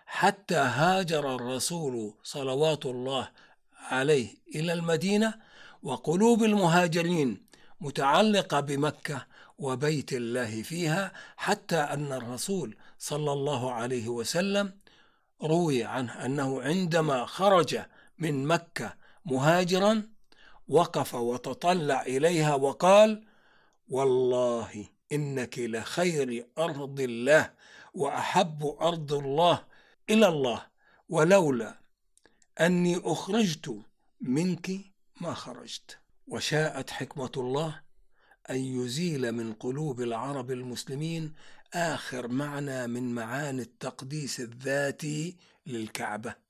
[0.05, 3.29] حتى هاجر الرسول صلوات الله
[3.77, 5.33] عليه إلى المدينة
[5.83, 7.41] وقلوب المهاجرين
[7.81, 9.25] متعلقة بمكة
[9.59, 14.73] وبيت الله فيها حتى أن الرسول صلى الله عليه وسلم
[15.43, 17.79] روي عنه أنه عندما خرج
[18.19, 20.09] من مكة مهاجرا
[20.67, 23.23] وقف وتطلع إليها وقال
[23.89, 27.51] والله إنك لخير أرض الله
[27.93, 29.65] وأحب أرض الله
[30.09, 30.65] إلى الله
[31.09, 31.79] ولولا
[32.59, 33.81] أني أخرجت
[34.21, 34.71] منك
[35.21, 37.81] ما خرجت وشاءت حكمة الله
[38.49, 41.33] أن يزيل من قلوب العرب المسلمين
[41.73, 46.48] آخر معنى من معاني التقديس الذاتي للكعبة.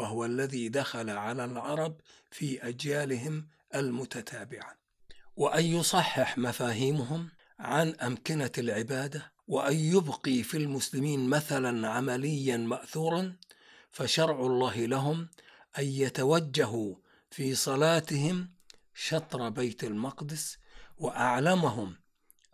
[0.00, 4.76] وهو الذي دخل على العرب في أجيالهم المتتابعة.
[5.36, 13.36] وأن يصحح مفاهيمهم عن أمكنة العبادة وأن يبقي في المسلمين مثلا عمليا ماثورا
[13.90, 15.28] فشرع الله لهم
[15.78, 16.94] أن يتوجهوا
[17.30, 18.50] في صلاتهم
[18.94, 20.58] شطر بيت المقدس
[20.98, 21.96] وأعلمهم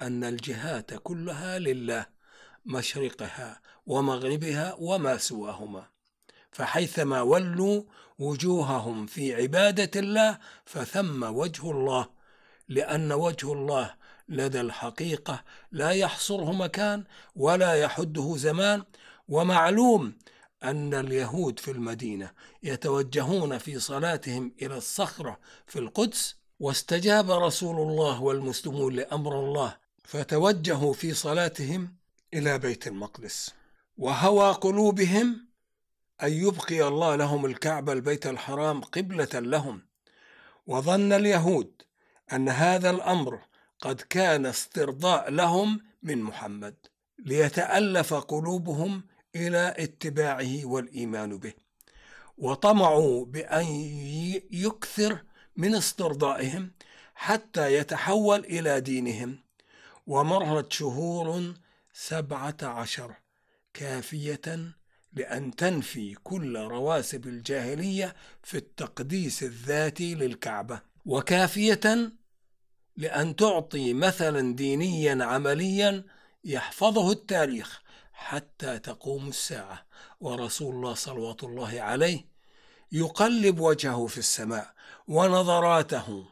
[0.00, 2.06] أن الجهات كلها لله
[2.64, 5.95] مشرقها ومغربها وما سواهما.
[6.57, 7.83] فحيثما ولوا
[8.19, 12.09] وجوههم في عبادة الله فثم وجه الله
[12.69, 13.95] لأن وجه الله
[14.29, 17.05] لدى الحقيقة لا يحصره مكان
[17.37, 18.83] ولا يحده زمان
[19.29, 20.12] ومعلوم
[20.64, 22.31] أن اليهود في المدينة
[22.62, 31.14] يتوجهون في صلاتهم إلى الصخرة في القدس واستجاب رسول الله والمسلمون لأمر الله فتوجهوا في
[31.14, 31.95] صلاتهم
[32.35, 33.51] إلى بيت المقدس
[33.99, 35.45] وهوى قلوبهم
[36.22, 39.83] أن يبقي الله لهم الكعبة البيت الحرام قبلة لهم.
[40.66, 41.83] وظن اليهود
[42.33, 43.40] أن هذا الأمر
[43.81, 46.74] قد كان استرضاء لهم من محمد
[47.18, 51.52] ليتألف قلوبهم إلى اتباعه والإيمان به.
[52.38, 53.64] وطمعوا بأن
[54.50, 55.18] يكثر
[55.57, 56.72] من استرضائهم
[57.14, 59.38] حتى يتحول إلى دينهم.
[60.07, 61.55] ومرت شهور
[61.92, 63.14] سبعة عشر
[63.74, 64.74] كافية
[65.16, 72.12] لأن تنفي كل رواسب الجاهلية في التقديس الذاتي للكعبة وكافية
[72.96, 76.05] لأن تعطي مثلا دينيا عمليا
[76.44, 79.87] يحفظه التاريخ حتى تقوم الساعة.
[80.20, 82.24] ورسول الله صلوات الله عليه
[82.92, 84.74] يقلب وجهه في السماء
[85.09, 86.29] ونظراته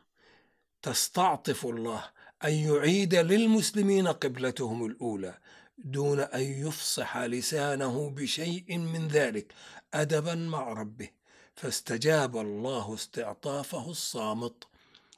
[0.82, 2.04] تستعطف الله
[2.44, 5.38] أن يعيد للمسلمين قبلتهم الأولى.
[5.78, 9.54] دون أن يفصح لسانه بشيء من ذلك
[9.94, 11.10] أدبا مع ربه.
[11.54, 14.64] فاستجاب الله استعطافه الصامت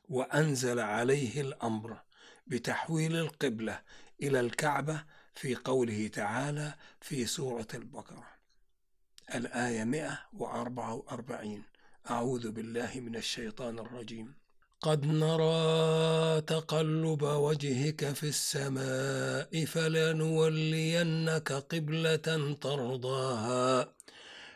[0.08, 1.96] وأنزل عليه الأمر
[2.46, 3.82] بتحويل القبلة
[4.22, 8.26] إلى الكعبة في قوله تعالى في سورة البقرة.
[9.34, 11.62] الآية 144
[12.10, 14.45] أعوذ بالله من الشيطان الرجيم.
[14.82, 23.92] قد نرى تقلب وجهك في السماء فلنولينك قبلة ترضاها.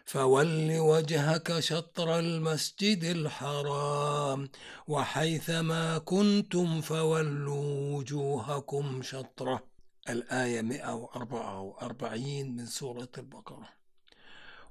[0.04, 4.48] فول وجهك شطر المسجد الحرام
[4.88, 9.62] وحيثما كنتم فولوا وجوهكم شطره.
[10.08, 13.68] الآية 144 من سورة البقرة.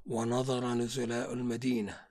[0.06, 2.09] ونظر نزلاء المدينة.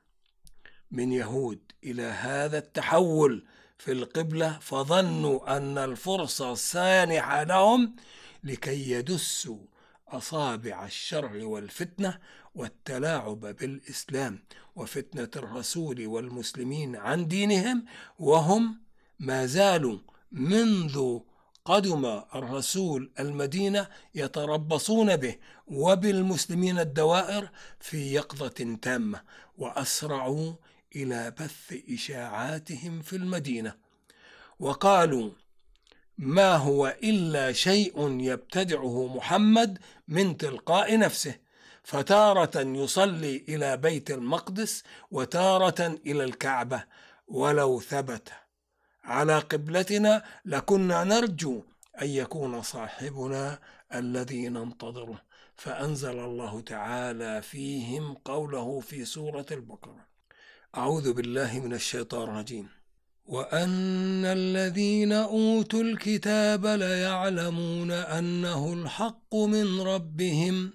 [0.91, 3.45] من يهود إلى هذا التحول
[3.77, 7.95] في القبلة فظنوا أن الفرصة سانحة لهم
[8.43, 9.59] لكي يدسوا
[10.07, 12.19] أصابع الشر والفتنة
[12.55, 14.39] والتلاعب بالإسلام
[14.75, 17.85] وفتنة الرسول والمسلمين عن دينهم
[18.19, 18.79] وهم
[19.19, 19.99] ما زالوا
[20.31, 21.19] منذ
[21.65, 25.35] قدم الرسول المدينة يتربصون به
[25.67, 27.49] وبالمسلمين الدوائر
[27.79, 29.21] في يقظة تامة
[29.57, 30.53] وأسرعوا
[30.95, 33.75] إلى بث إشاعاتهم في المدينة.
[34.59, 35.31] وقالوا
[36.17, 41.35] ما هو إلا شيء يبتدعه محمد من تلقاء نفسه
[41.83, 46.83] فتارة يصلي إلى بيت المقدس وتارة إلى الكعبة
[47.27, 48.29] ولو ثبت.
[49.03, 51.63] على قبلتنا لكنا نرجو
[52.01, 53.59] أن يكون صاحبنا
[53.93, 55.21] الذي ننتظره.
[55.55, 60.08] فأنزل الله تعالى فيهم قوله في سورة البقرة.
[60.77, 62.67] أعوذ بالله من الشيطان الرجيم.
[63.25, 70.73] وأن الذين أوتوا الكتاب ليعلمون أنه الحق من ربهم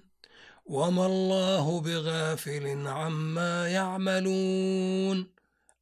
[0.65, 5.27] وما الله بغافل عما يعملون.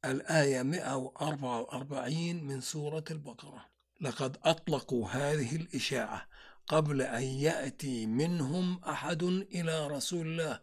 [0.04, 3.66] الآية 144 من سورة البقرة.
[4.00, 6.26] لقد أطلقوا هذه الإشاعة
[6.68, 10.60] قبل أن يأتي منهم أحد إلى رسول الله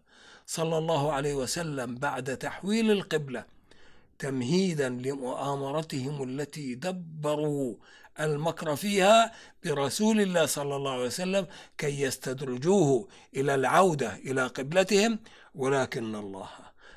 [0.52, 3.46] صلى الله عليه وسلم بعد تحويل القبلة
[4.20, 7.76] تمهيدا لمؤامرتهم التي دبروا
[8.20, 9.32] المكر فيها
[9.66, 15.20] برسول الله صلى الله عليه وسلم كي يستدرجوه إلى العودة إلى قبلتهم.
[15.56, 16.50] ولكن الله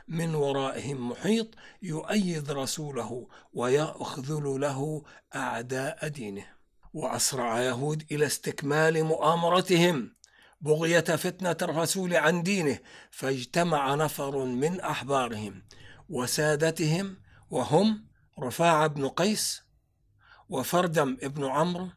[0.09, 1.49] من ورائهم محيط
[1.83, 5.03] يؤيد رسوله ويأخذل له
[5.35, 6.47] أعداء دينه.
[6.95, 10.15] وأسرع يهود إلى استكمال مؤامرتهم.
[10.65, 12.79] بغية فتنة الرسول عن دينه
[13.11, 15.63] فاجتمع نفر من أحبارهم
[16.09, 17.17] وسادتهم
[17.51, 18.07] وهم
[18.41, 19.63] رفاعة بن قيس
[20.49, 21.89] وفردم بن عمرو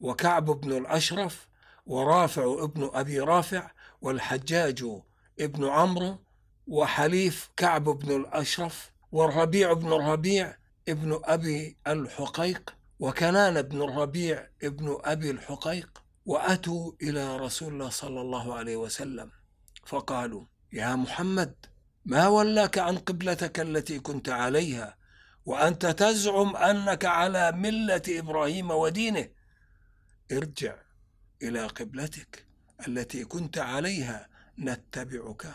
[0.00, 1.48] وكعب بن الأشرف
[1.86, 4.84] ورافع ابن أبي رافع والحجاج
[5.40, 6.18] ابن عمرو
[6.66, 10.56] وحليف كعب بن الأشرف والربيع بن الربيع
[10.88, 16.05] ابن أبي الحقيق وكنان بن الربيع ابن أبي الحقيق.
[16.26, 19.30] وأتوا إلى رسول الله صلى الله عليه وسلم
[19.86, 21.54] فقالوا يا محمد
[22.04, 24.96] ما ولاك عن قبلتك التي كنت عليها؟
[25.44, 29.28] وأنت تزعم أنك على ملة إبراهيم ودينه؟
[30.32, 30.74] ارجع
[31.42, 32.46] إلى قبلتك
[32.88, 35.46] التي كنت عليها نتبعك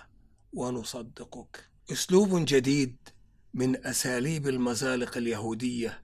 [0.54, 1.70] ونصدقك.
[1.92, 2.98] أسلوب جديد
[3.54, 6.04] من أساليب المزالق اليهودية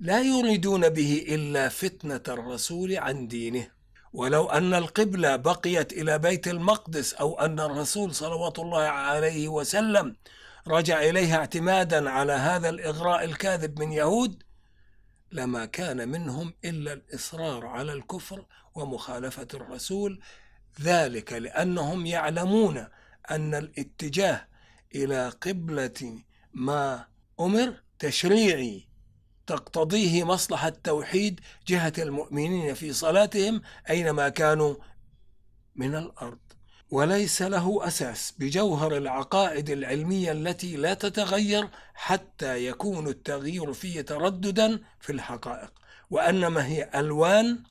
[0.00, 3.73] لا يريدون به إلا فتنة الرسول عن دينه.
[4.14, 10.16] ولو أن القبلة بقيت إلى بيت المقدس أو أن الرسول صلوات الله عليه وسلم
[10.68, 14.42] رجع إليها اعتمادا على هذا الإغراء الكاذب من يهود
[15.32, 20.20] لما كان منهم إلا الإصرار على الكفر ومخالفة الرسول
[20.80, 22.86] ذلك لأنهم يعلمون
[23.30, 24.48] أن الاتجاه
[24.94, 27.06] إلى قبلة ما
[27.40, 28.88] أمر تشريعي.
[29.46, 34.74] تقتضيه مصلحة توحيد جهة المؤمنين في صلاتهم أينما كانوا
[35.76, 36.38] من الأرض.
[36.90, 45.12] وليس له أساس بجوهر العقائد العلمية التي لا تتغير حتى يكون التغيير فيه ترددا في
[45.12, 45.72] الحقائق
[46.10, 47.62] وأنما هي ألوان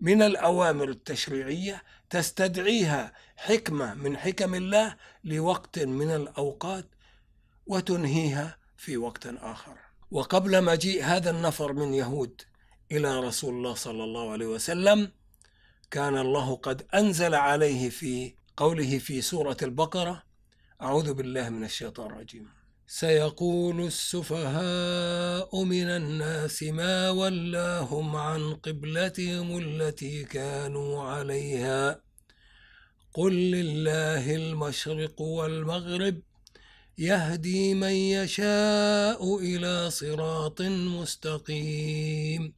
[0.00, 6.86] من الأوامر التشريعية تستدعيها حكمة من حكم الله لوقت من الأوقات
[7.66, 9.83] وتنهيها في وقت آخر.
[10.14, 12.42] وقبل مجيء هذا النفر من يهود
[12.92, 15.10] إلى رسول الله صلى الله عليه وسلم
[15.90, 20.22] كان الله قد أنزل عليه في قوله في سورة البقرة
[20.82, 22.46] أعوذ بالله من الشيطان الرجيم.
[22.86, 32.00] سيقول السفهاء من الناس ما ولاهم عن قبلتهم التي كانوا عليها؟
[33.14, 36.16] قل لله المشرق والمغرب
[36.98, 42.52] يهدي من يشاء إلى صراط مستقيم.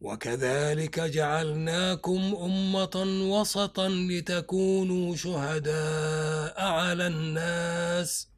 [0.00, 8.28] وكذلك جعلناكم أمة وسطا لتكونوا شهداء على الناس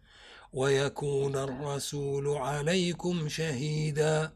[0.53, 4.33] ويكون الرسول عليكم شهيدا.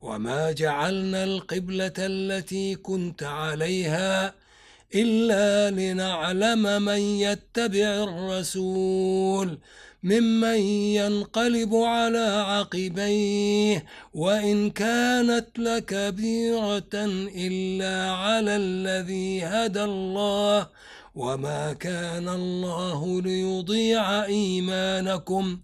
[0.00, 4.41] وما جعلنا القبلة التي كنت عليها
[4.94, 9.58] إلا لنعلم من يتبع الرسول
[10.02, 10.58] ممن
[10.98, 13.84] ينقلب على عقبيه
[14.14, 16.94] وإن كانت لكبيرة
[17.36, 20.68] إلا على الذي هدى الله
[21.14, 25.60] وما كان الله ليضيع إيمانكم.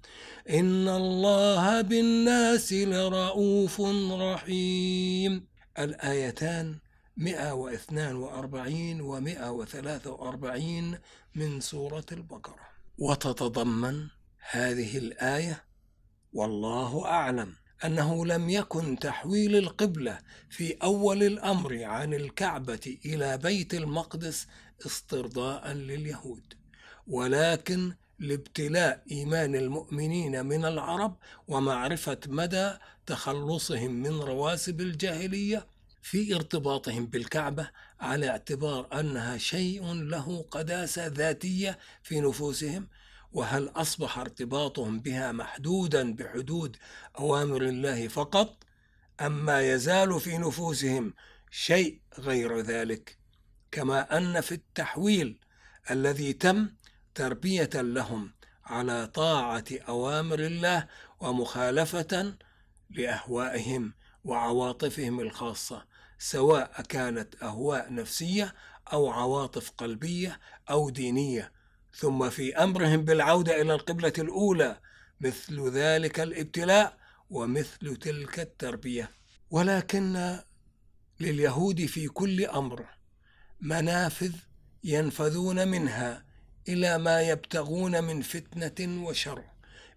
[0.50, 3.80] إن الله بالناس لرؤوف
[4.12, 5.46] رحيم.
[5.78, 6.88] الآيتان
[7.18, 10.98] 142 و 143
[11.34, 12.68] من سورة البقرة.
[12.98, 14.06] وتتضمن
[14.50, 15.64] هذه الآية
[16.32, 17.54] والله أعلم
[17.84, 20.18] أنه لم يكن تحويل القبلة
[20.50, 24.46] في أول الأمر عن الكعبة إلى بيت المقدس
[24.86, 26.54] استرضاء لليهود
[27.06, 31.16] ولكن لابتلاء إيمان المؤمنين من العرب
[31.48, 32.72] ومعرفة مدى
[33.06, 35.66] تخلصهم من رواسب الجاهلية
[36.03, 37.70] في ارتباطهم بالكعبة
[38.01, 42.88] على اعتبار أنها شيء له قداسة ذاتية في نفوسهم
[43.32, 46.76] وهل أصبح ارتباطهم بها محدودا بحدود
[47.18, 48.64] أوامر الله فقط
[49.20, 51.14] أم ما يزال في نفوسهم
[51.51, 53.18] شيء غير ذلك؟
[53.70, 55.38] كما أن في التحويل
[55.90, 56.68] الذي تم
[57.14, 58.32] تربية لهم
[58.64, 60.86] على طاعة أوامر الله
[61.20, 62.34] ومخالفة
[62.90, 63.94] لأهوائهم
[64.24, 65.88] وعواطفهم الخاصة.
[66.18, 68.54] سواء كانت أهواء نفسية
[68.92, 70.40] أو عواطف قلبية
[70.70, 71.52] أو دينية.
[71.94, 74.80] ثم في أمرهم بالعودة إلى القبلة الأولى
[75.20, 76.98] مثل ذلك الابتلاء
[77.30, 79.10] ومثل تلك التربية.
[79.50, 80.38] ولكن
[81.20, 82.86] لليهود في كل أمر
[83.60, 84.32] منافذ
[84.84, 86.24] ينفذون منها
[86.68, 89.44] إلى ما يبتغون من فتنة وشر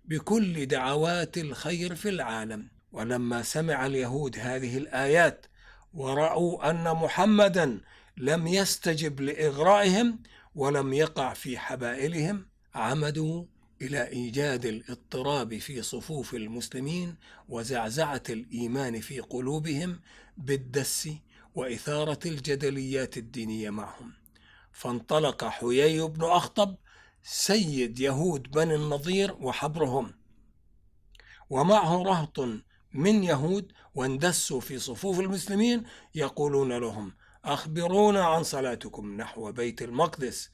[0.05, 2.67] بكل دعوات الخير في العالم.
[2.91, 5.45] ولما سمع اليهود هذه الآيات
[5.93, 7.81] ورأوا أن محمدا
[8.17, 10.19] لم يستجب لإغرائهم
[10.55, 13.45] ولم يقع في حبائلهم عمدوا
[13.81, 17.15] إلى إيجاد الاضطراب في صفوف المسلمين
[17.49, 20.01] وزعزعة الإيمان في قلوبهم
[20.37, 21.09] بالدس
[21.55, 24.13] وإثارة الجدليات الدينية معهم.
[24.71, 26.75] فانطلق حيي بن أخطب
[27.23, 30.13] سيد يهود بني النضير وحبرهم
[31.49, 32.39] ومعه رهط
[32.93, 35.83] من يهود واندسوا في صفوف المسلمين
[36.15, 37.13] يقولون لهم
[37.45, 40.49] أخبرونا عن صلاتكم نحو بيت المقدس.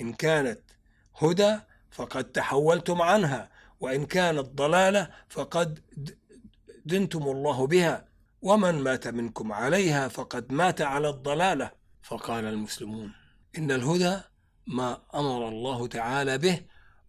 [0.00, 0.60] إن كانت
[1.16, 1.58] هدى
[1.90, 5.80] فقد تحولتم عنها وإن كانت ضلالة فقد
[6.86, 8.08] دنتم الله بها.
[8.42, 11.70] ومن مات منكم عليها فقد مات على الضلالة.
[12.02, 13.12] فقال المسلمون
[13.58, 14.20] إن الهدى
[14.66, 16.60] ما أمر الله تعالى به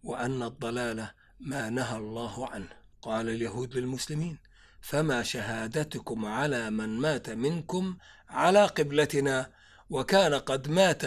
[0.02, 1.10] وأن الضلالة
[1.40, 2.68] ما نهى الله عنه.
[3.02, 4.38] قال اليهود للمسلمين
[4.84, 7.96] فما شهادتكم على من مات منكم
[8.28, 9.50] على قبلتنا
[9.90, 11.02] وكان قد مات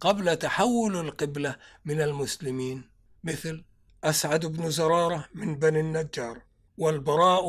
[0.00, 2.90] قبل تحول القبلة من المسلمين.
[3.24, 3.64] مثل
[4.04, 6.42] أسعد بن زرارة من بني النجار
[6.78, 7.44] والبراء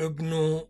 [0.00, 0.62] ابن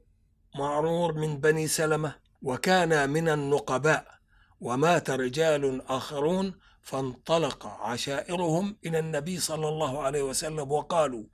[0.55, 4.19] معرور من بني سلمة وكان من النقباء.
[4.61, 11.25] ومات رجال آخرون فانطلق عشائرهم إلى النبي صلى الله عليه وسلم وقالوا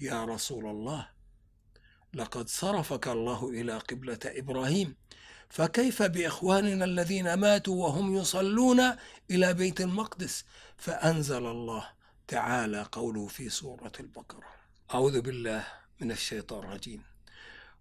[0.00, 1.17] يا رسول الله
[2.14, 4.96] لقد صرفك الله إلى قبلة إبراهيم.
[5.48, 8.80] فكيف بإخواننا الذين ماتوا وهم يصلون
[9.30, 10.44] إلى بيت المقدس؟
[10.76, 11.88] فأنزل الله
[12.28, 14.46] تعالى قوله في سورة البقرة.
[14.94, 15.66] أعوذ بالله
[16.00, 17.07] من الشيطان الرجيم.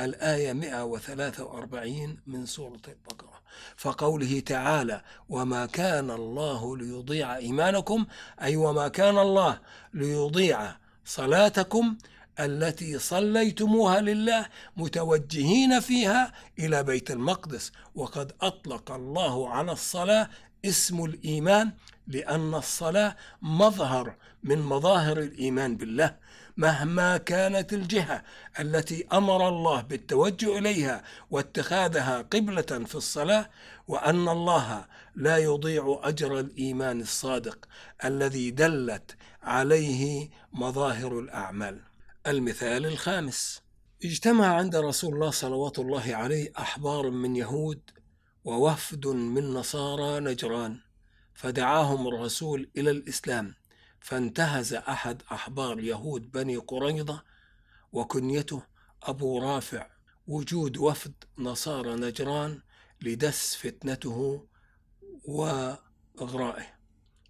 [0.00, 3.40] الآية 143 من سورة البقرة.
[3.76, 8.06] فقوله تعالى وما كان الله ليضيع إيمانكم
[8.42, 9.60] أي وما كان الله
[9.94, 11.96] ليضيع صلاتكم
[12.40, 14.46] التي صليتموها لله
[14.76, 17.72] متوجهين فيها إلى بيت المقدس.
[17.94, 20.30] وقد أطلق الله على الصلاة
[20.64, 21.72] اسم الإيمان
[22.06, 26.16] لأن الصلاة مظهر من مظاهر الإيمان بالله.
[26.60, 28.22] مهما كانت الجهة
[28.60, 33.50] التي أمر الله بالتوجه إليها واتخاذها قبلة في الصلاة
[33.88, 34.84] وأن الله
[35.14, 37.68] لا يضيع أجر الإيمان الصادق
[38.04, 41.80] الذي دلت عليه مظاهر الأعمال.
[42.26, 43.62] المثال الخامس.
[44.04, 47.80] اجتمع عند رسول الله صلوات الله عليه أحبار من يهود
[48.44, 50.78] ووفد من نصارى نجران
[51.34, 53.59] فدعاهم الرسول إلى الإسلام.
[54.00, 57.22] فانتهز أحد أحبار يهود بني قريظة
[57.92, 58.62] وكنيته
[59.02, 59.86] أبو رافع
[60.26, 62.60] وجود وفد نصارى نجران
[63.02, 64.46] لدس فتنته
[65.24, 66.80] وإغرائه.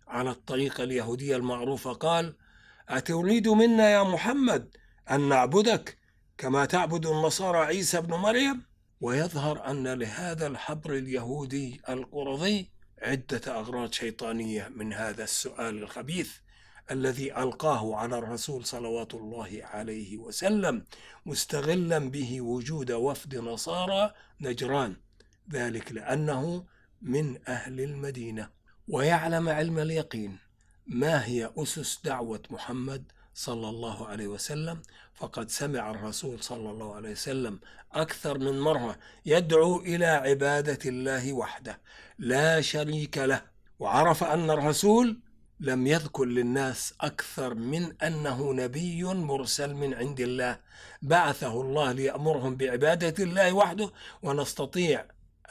[0.09, 2.37] على الطريقة اليهودية المعروفة قال
[2.89, 4.77] أتريد منا يا محمد
[5.11, 5.99] أن نعبدك
[6.39, 8.63] كما تعبد النصارى عيسى بن مريم؟
[9.01, 12.71] ويظهر أن لهذا الحبر اليهودي القرظي
[13.03, 16.33] عدة أغراض شيطانية من هذا السؤال الخبيث.
[16.91, 20.85] الذي ألقاه على الرسول صلوات الله عليه وسلم
[21.27, 24.97] مستغلا به وجود وفد نصارى نجران
[25.53, 26.65] ذلك لأنه
[27.03, 28.49] من أهل المدينة.
[28.89, 30.39] ويعلم علم اليقين
[30.87, 34.83] ما هي أسس دعوة محمد صلى الله عليه وسلم.
[35.15, 37.61] فقد سمع الرسول صلى الله عليه وسلم
[37.93, 41.81] أكثر من مرة يدعو إلى عبادة الله وحده
[42.19, 43.43] لا شريك له
[43.79, 45.21] وعرف أن الرسول
[45.61, 50.61] لم يذكر للناس أكثر من أنه نبي مرسل من عند الله.
[51.03, 53.91] بعثه الله ليأمرهم بعبادة الله وحده
[54.23, 55.05] ونستطيع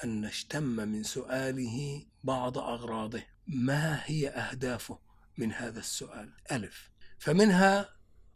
[0.03, 3.23] أن نشتم من سؤاله بعض أغراضه.
[3.47, 4.99] ما هي أهدافه
[5.37, 6.89] من هذا السؤال؟ ألف.
[7.19, 7.89] فمنها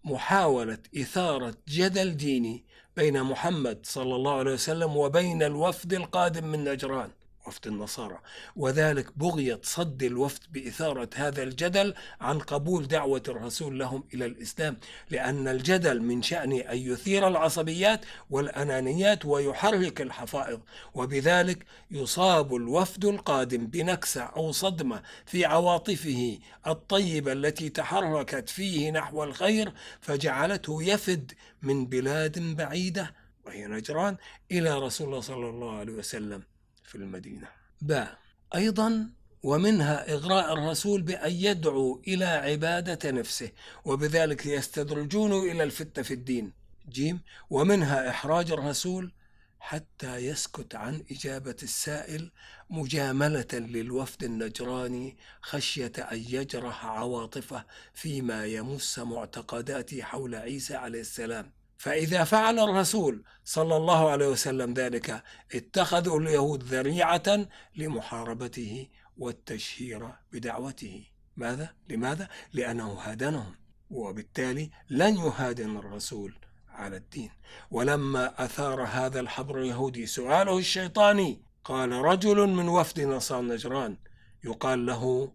[0.03, 2.65] محاولة إثارة جدل ديني
[2.95, 7.11] بين محمد صلى الله عليه وسلم وبين الوفد القادم من نجران.
[7.48, 8.20] وفد النصارى.
[8.56, 14.78] وذلك بغية صد الوفد بإثارة هذا الجدل عن قبول دعوة الرسول لهم إلى الإسلام
[15.10, 20.60] لأن الجدل من شأنه أن يثير العصبيات والأنانيات ويحرك الحفائظ
[20.94, 29.74] وبذلك يصاب الوفد القادم بنكسة أو صدمة في عواطفه الطيبة التي تحركت فيه نحو الخير
[30.02, 31.32] فجعلته يفد
[31.62, 33.14] من بلاد بعيدة
[33.46, 34.18] وهي نجران
[34.52, 36.53] إلى رسول الله صلى الله عليه وسلم.
[36.94, 37.48] في المدينة.
[37.82, 38.20] باء
[38.56, 39.10] أيضا
[39.44, 43.52] ومنها إغراء الرسول بأن يدعو إلى عبادة نفسه
[43.86, 46.54] وبذلك يستدرجون إلى الفتنة في الدين.
[46.89, 47.22] جيم.
[47.50, 49.12] ومنها إحراج الرسول
[49.60, 52.32] حتى يسكت عن إجابة السائل
[52.70, 61.52] مجاملة للوفد النجراني خشية أن يجرح عواطفه فيما يمس معتقداته حول عيسى عليه السلام.
[61.84, 65.24] فإذا فعل الرسول صلى الله عليه وسلم ذلك
[65.56, 71.06] اتخذوا اليهود ذريعة لمحاربته والتشهير بدعوته.
[71.38, 73.56] ماذا؟ لماذا؟ لأنه هادنهم
[73.90, 76.34] وبالتالي لن يهادن الرسول
[76.70, 77.30] على الدين.
[77.72, 83.98] ولما أثار هذا الحبر اليهودي سؤاله الشيطاني قال رجل من وفد نصارى نجران.
[84.44, 85.34] يقال له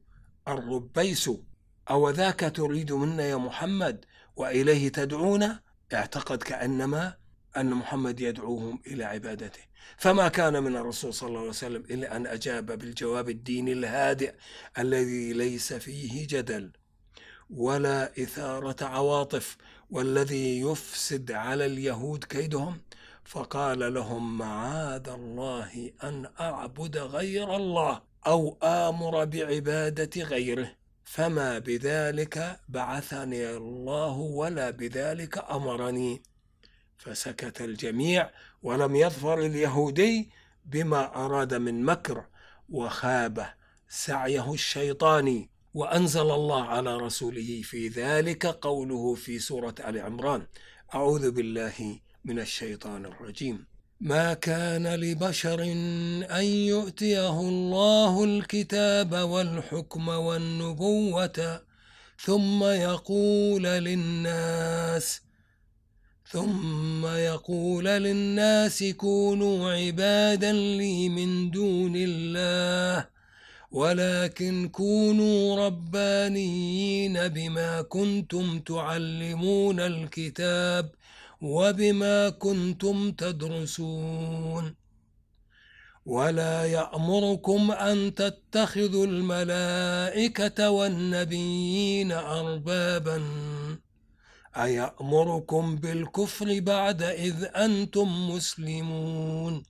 [0.48, 1.30] الربيس.
[1.90, 4.04] أو ذاك تريد منا يا محمد
[4.36, 7.14] وإليه تدعونا؟ اعتقد كأنما
[7.56, 9.60] أن محمد يدعوهم إلى عبادته.
[9.96, 14.34] فما كان من الرسول صلى الله عليه وسلم إلا أن أجاب بالجواب الديني الهادئ
[14.78, 16.70] الذي ليس فيه جدل
[17.50, 19.56] ولا إثارة عواطف
[19.90, 22.80] والذي يفسد على اليهود كيدهم.
[23.24, 30.70] فقال لهم معاذ الله أن أعبد غير الله أو آمر بعبادة غيره.
[31.10, 36.22] فما بذلك بعثني الله ولا بذلك امرني
[36.98, 38.30] فسكت الجميع
[38.62, 40.30] ولم يظفر اليهودي
[40.64, 42.24] بما اراد من مكر
[42.68, 43.46] وخاب
[43.88, 50.46] سعيه الشيطاني وانزل الله على رسوله في ذلك قوله في سوره ال عمران
[50.94, 53.66] اعوذ بالله من الشيطان الرجيم
[54.00, 55.62] ما كان لبشر
[56.30, 61.60] أن يؤتيه الله الكتاب والحكم والنبوة
[62.24, 65.20] ثم يقول للناس
[66.30, 73.06] ثم يقول للناس كونوا عبادا لي من دون الله
[73.70, 80.90] ولكن كونوا ربانيين بما كنتم تعلمون الكتاب
[81.40, 84.74] وبما كنتم تدرسون.
[86.06, 93.22] ولا يأمركم أن تتخذوا الملائكة والنبيين أربابا.
[94.56, 99.62] أيأمركم بالكفر بعد إذ أنتم مسلمون.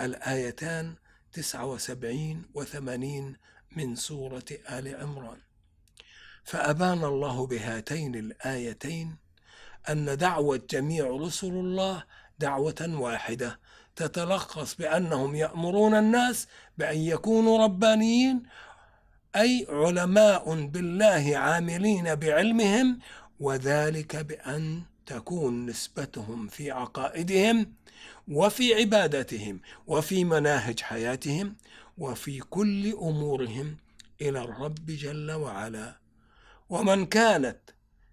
[0.00, 0.94] الآيتان
[1.32, 3.38] 79 و80
[3.76, 5.38] من سورة آل عمران.
[6.44, 9.23] فأبان الله بهاتين الآيتين
[9.90, 12.04] أن دعوة جميع رسل الله
[12.38, 13.60] دعوة واحدة
[13.96, 18.42] تتلخص بأنهم يأمرون الناس بأن يكونوا ربانيين
[19.36, 22.98] أي علماء بالله عاملين بعلمهم
[23.40, 27.72] وذلك بأن تكون نسبتهم في عقائدهم
[28.28, 31.56] وفي عبادتهم وفي مناهج حياتهم
[31.98, 33.76] وفي كل أمورهم
[34.20, 35.96] إلى الرب جل وعلا.
[36.70, 37.58] ومن كانت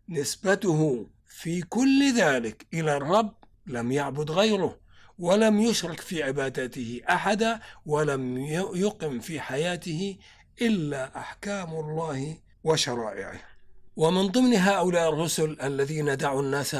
[0.09, 3.33] نسبته في كل ذلك إلى الرب
[3.67, 4.77] لم يعبد غيره
[5.19, 8.37] ولم يشرك في عبادته أحدا ولم
[8.75, 10.17] يقم في حياته
[10.61, 13.39] إلا أحكام الله وشرائعه.
[13.95, 16.75] ومن ضمن هؤلاء الرسل الذين دعوا الناس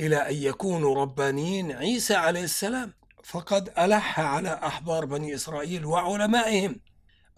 [0.00, 2.92] إلى أن يكونوا ربانيين عيسى عليه السلام
[3.24, 6.80] فقد ألح على أحبار بني إسرائيل وعلمائهم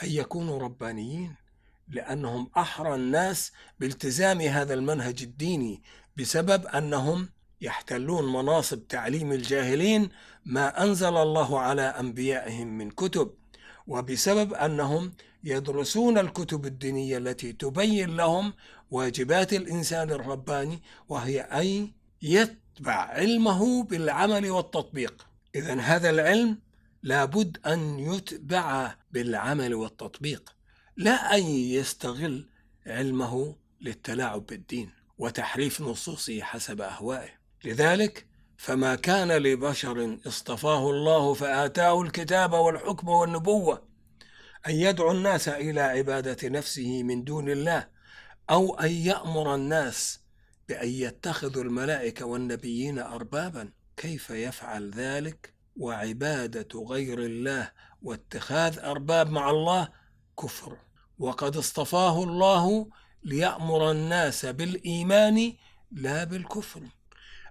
[0.03, 1.37] أن يكونوا ربانيين
[1.89, 5.83] لأنهم أحرى الناس بالتزام هذا المنهج الديني
[6.17, 7.29] بسبب أنهم
[7.61, 10.09] يحتلون مناصب تعليم الجاهلين
[10.45, 13.31] ما أنزل الله على أنبيائهم من كتب
[13.87, 15.13] وبسبب أنهم
[15.45, 18.53] يدرسون الكتب الدينية التي تبين لهم
[18.91, 21.91] واجبات الإنسان الرباني وهي أن
[22.23, 25.27] يتبع علمه بالعمل والتطبيق.
[25.55, 26.59] إذا هذا العلم
[27.03, 30.55] لابد أن يتبع بالعمل والتطبيق
[30.97, 32.49] لا أن يستغل
[32.87, 35.02] علمه للتلاعب بالدين.
[35.23, 37.31] وتحريف نصوصه حسب أهوائه.
[37.65, 43.83] لذلك فما كان لبشر اصطفاه الله فآتاه الكتاب والحكم والنبوة
[44.67, 47.89] أن يدعو الناس إلى عبادة نفسه من دون الله
[48.51, 50.21] أو أن يأمر الناس
[50.69, 53.73] بأن يتخذوا الملائكة والنبيين أربابا.
[53.97, 59.89] كيف يفعل ذلك؟ وعبادة غير الله واتخاذ أرباب مع الله
[60.43, 60.77] كفر.
[61.19, 62.89] وقد اصطفاه الله
[63.25, 65.53] ليأمر الناس بالإيمان
[65.93, 66.81] لا بالكفر.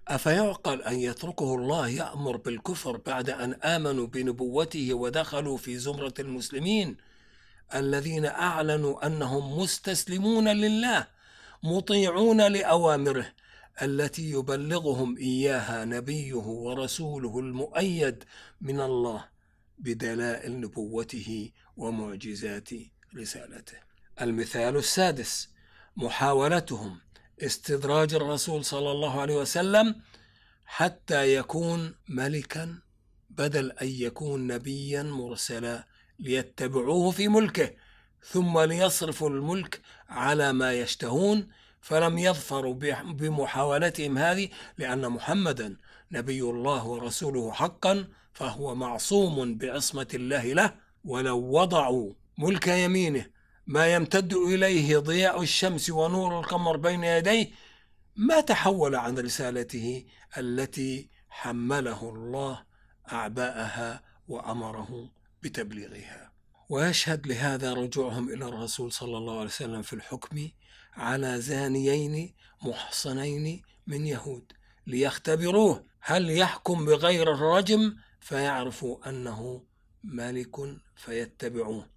[0.07, 6.97] أفيعقل أن يتركه الله يأمر بالكفر بعد أن آمنوا بنبوته ودخلوا في زمرة المسلمين؟
[7.75, 11.07] الذين أعلنوا أنهم مستسلمون لله
[11.63, 13.27] مطيعون لأوامره
[13.81, 18.23] التي يبلغهم إياها نبيه ورسوله المؤيد
[18.61, 19.25] من الله
[19.79, 22.69] بدلائل نبوته ومعجزات
[23.15, 23.77] رسالته.
[24.21, 25.50] المثال السادس
[25.95, 26.97] محاولتهم
[27.41, 29.95] استدراج الرسول صلى الله عليه وسلم
[30.65, 32.79] حتى يكون ملكا
[33.29, 35.87] بدل أن يكون نبيا مرسلا
[36.19, 37.71] ليتبعوه في ملكه
[38.23, 41.47] ثم ليصرفوا الملك على ما يشتهون
[41.81, 42.73] فلم يظفروا
[43.03, 45.77] بمحاولتهم هذه لأن محمدا
[46.11, 50.73] نبي الله ورسوله حقا فهو معصوم بعصمة الله له
[51.05, 53.25] ولو وضعوا ملك يمينه
[53.67, 57.51] ما يمتد إليه ضياء الشمس ونور القمر بين يديه
[58.15, 60.05] ما تحول عن رسالته
[60.37, 62.63] التي حمله الله
[63.11, 65.11] أعباءها وأمره
[65.43, 66.31] بتبليغها.
[66.69, 70.49] ويشهد لهذا رجوعهم إلى الرسول صلى الله عليه وسلم في الحكم
[70.93, 74.51] على زانيين محصنين من يهود
[74.87, 75.85] ليختبروه.
[75.99, 79.63] هل يحكم بغير الرجم؟ فيعرفوا أنه
[80.03, 80.55] ملك
[80.95, 81.89] فيتبعوه.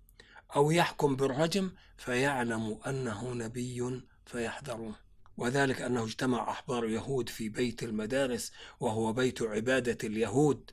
[0.57, 4.99] أو يحكم بالرجم فيعلم أنه نبي فيحذره.
[5.37, 10.71] وذلك أنه اجتمع أحبار يهود في بيت المدارس وهو بيت عبادة اليهود.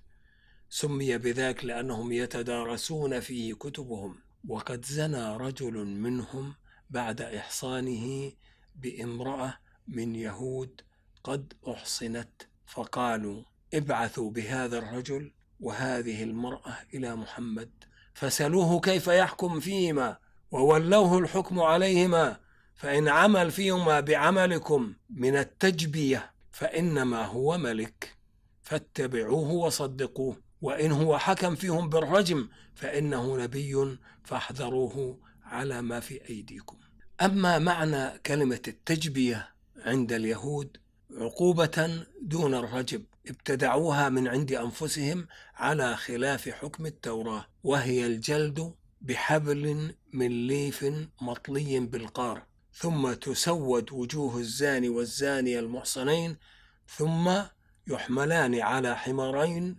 [0.69, 4.15] سمي بذاك لأنهم يتدارسون فيه كتبهم.
[4.47, 6.55] وقد زنى رجل منهم
[6.89, 8.31] بعد إحصانه
[8.75, 9.57] بامرأة
[9.87, 10.81] من يهود
[11.23, 17.90] قد أحصنت فقالوا ابعثوا بهذا الرجل وهذه المرأة إلى محمد.
[18.13, 20.17] فسلوه كيف يحكم فيهما
[20.51, 22.37] وولوه الحكم عليهما
[22.75, 28.17] فإن عمل فيهما بعملكم من التجبية فإنما هو ملك.
[28.63, 36.77] فاتبعوه وصدقوه وإن هو حكم فيهم بالرجم فإنه نبي فاحذروه على ما في أيديكم.
[37.21, 39.49] أما معنى كلمة التجبية
[39.85, 40.77] عند اليهود
[41.17, 50.47] عقوبة دون الرجب ابتدعوها من عند أنفسهم على خلاف حكم التوراة وهي الجلد بحبل من
[50.47, 50.85] ليف
[51.21, 52.43] مطلي بالقار.
[52.73, 56.37] ثم تسود وجوه الزاني والزانية المحصنين
[56.87, 57.31] ثم
[57.87, 59.75] يحملان على حمارين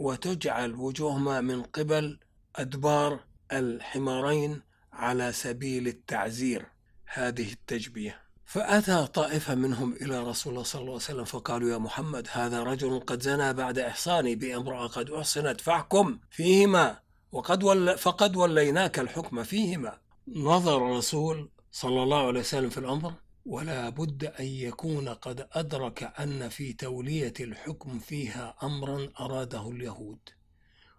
[0.00, 2.18] وتجعل وجوههما من قبل
[2.56, 6.66] أدبار الحمارين على سبيل التعزير.
[7.04, 8.27] هذه التجبية.
[8.48, 13.00] فأتى طائفة منهم إلى رسول الله صلى الله عليه وسلم فقالوا يا محمد هذا رجل
[13.00, 16.98] قد زنى بعد إحصاني بامرأة قد أحصنت فاحكم فيهما
[17.32, 19.98] وقد ول فقد وليناك الحكم فيهما.
[20.28, 23.12] نظر الرسول صلى الله عليه وسلم في الأمر
[23.46, 30.28] ولا بد أن يكون قد أدرك أن في تولية الحكم فيها أمرا أراده اليهود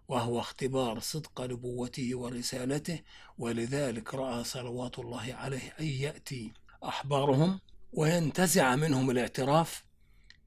[0.08, 3.00] وهو اختبار صدق نبوته ورسالته
[3.38, 6.52] ولذلك رأى صلوات الله عليه أن يأتي
[6.84, 7.60] أحبارهم
[7.92, 9.84] وينتزع منهم الاعتراف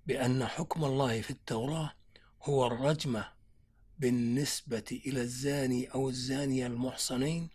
[0.08, 1.92] بأن حكم الله في التوراة
[2.44, 3.28] هو الرجمة
[4.00, 7.50] بالنسبة إلى الزاني أو الزانية المحصنين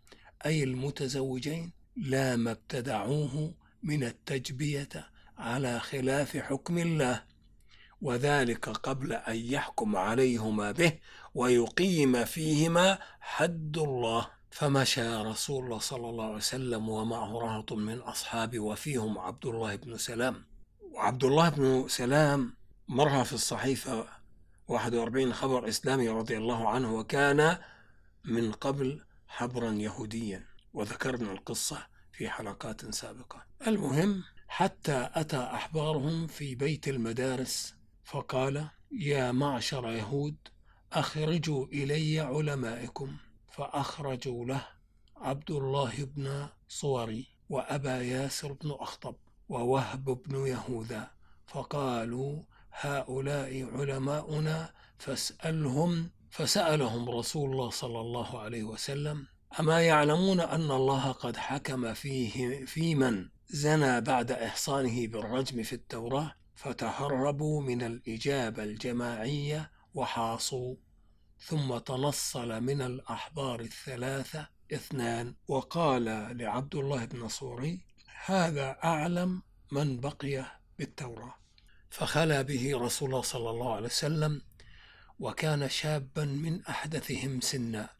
[0.47, 4.89] أي المتزوجين لا ما ابتدعوه من التجبية
[5.39, 7.25] على خلاف حكم الله
[8.03, 10.93] وذلك قبل أن يحكم عليهما به
[11.35, 14.38] ويقيم فيهما حد الله.
[14.51, 19.97] فمشى رسول الله صلى الله عليه وسلم ومعه رهط من أصحابه وفيهم عبد الله بن
[19.97, 20.45] سلام.
[20.93, 22.55] وعبد الله بن سلام
[22.89, 24.09] مرها في الصحيفة
[24.69, 27.59] 41 خبر إسلامي رضي الله عنه وكان
[28.25, 30.45] من قبل حبرا يهوديا.
[30.73, 33.47] وذكرنا القصة في حلقات سابقة.
[33.67, 37.75] المهم حتى أتى أحبارهم في بيت المدارس
[38.05, 40.37] فقال يا معشر يهود
[40.93, 43.17] أخرجوا إلي علمائكم.
[43.59, 44.67] فأخرجوا له
[45.17, 49.17] عبد الله بن صوري وأبا ياسر بن أخطب
[49.49, 51.11] ووهب بن يهوذا
[51.47, 52.43] فقالوا
[52.73, 59.27] هؤلاء علماؤنا فاسألهم فسألهم رسول الله صلى الله عليه وسلم
[59.61, 66.35] أما يعلمون أن الله قد حكم فيه في من زنى بعد إحصانه بالرجم في التوراة
[66.55, 70.75] فتهربوا من الإجابة الجماعية وحاصوا
[71.41, 76.05] ثم تنصل من الأحبار الثلاثة اثنان وقال
[76.39, 77.81] لعبد الله بن صوري
[78.25, 80.45] هذا أعلم من بقي
[80.79, 81.35] بالتوراة.
[81.91, 84.43] فخلى به رسول الله صلى الله عليه وسلم
[85.19, 87.91] وكان شابا من أحدثهم سنا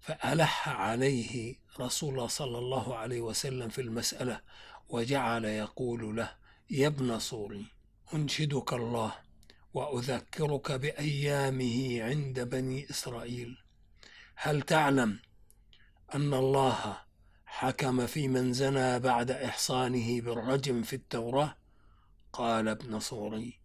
[0.00, 4.40] فألح عليه رسول الله صلى الله عليه وسلم في المسألة
[4.88, 6.34] وجعل يقول له
[6.70, 7.66] يا ابن صوري
[8.14, 9.14] أنشدك الله
[9.74, 13.58] وأذكرك بأيامه عند بني إسرائيل.
[14.36, 15.18] هل تعلم
[16.14, 16.96] أن الله
[17.46, 21.56] حكم في من زنى بعد إحصانه بالرجم في التوراة؟
[22.32, 23.60] قال ابن صوري.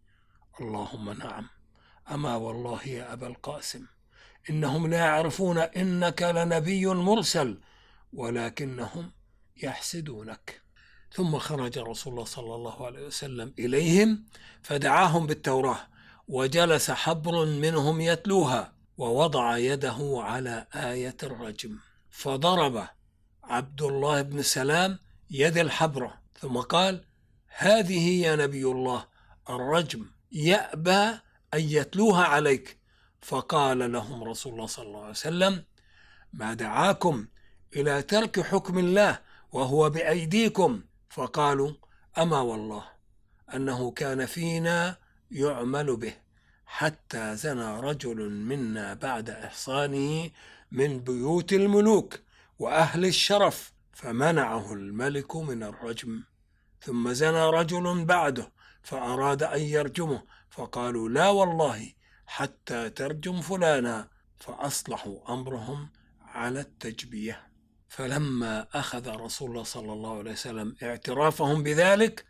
[0.61, 1.49] اللهم نعم.
[2.11, 3.85] أما والله يا أبا القاسم
[4.49, 7.61] إنهم لا يعرفون إنك لنبي مرسل
[8.13, 9.11] ولكنهم
[9.63, 10.61] يحسدونك.
[11.11, 14.25] ثم خرج رسول الله صلى الله عليه وسلم إليهم
[14.63, 15.96] فدعاهم بالتوراة.
[16.27, 21.77] وجلس حبر منهم يتلوها ووضع يده على آية الرجم.
[22.09, 22.87] فضرب
[23.43, 24.99] عبد الله بن سلام
[25.31, 27.05] يد الحبرة ثم قال
[27.47, 29.05] هذه يا نبي الله
[29.49, 31.19] الرجم يأبى
[31.53, 32.77] أن يتلوها عليك.
[33.21, 35.63] فقال لهم رسول الله صلى الله عليه وسلم
[36.33, 37.27] ما دعاكم
[37.75, 39.19] إلى ترك حكم الله
[39.51, 41.71] وهو بأيديكم؟ فقالوا
[42.17, 42.83] أما والله
[43.53, 44.97] أنه كان فينا
[45.31, 46.13] يعمل به
[46.65, 50.29] حتى زنى رجل منا بعد إحصانه
[50.71, 52.19] من بيوت الملوك
[52.59, 56.23] وأهل الشرف فمنعه الملك من الرجم.
[56.81, 58.51] ثم زنى رجل بعده
[58.83, 61.93] فأراد أن يرجمه فقالوا لا والله
[62.25, 64.07] حتى ترجم فلانا.
[64.39, 65.89] فأصلحوا أمرهم
[66.21, 67.47] على التجبية.
[67.89, 72.25] فلما أخذ رسول الله صلى الله عليه وسلم اعترافهم بذلك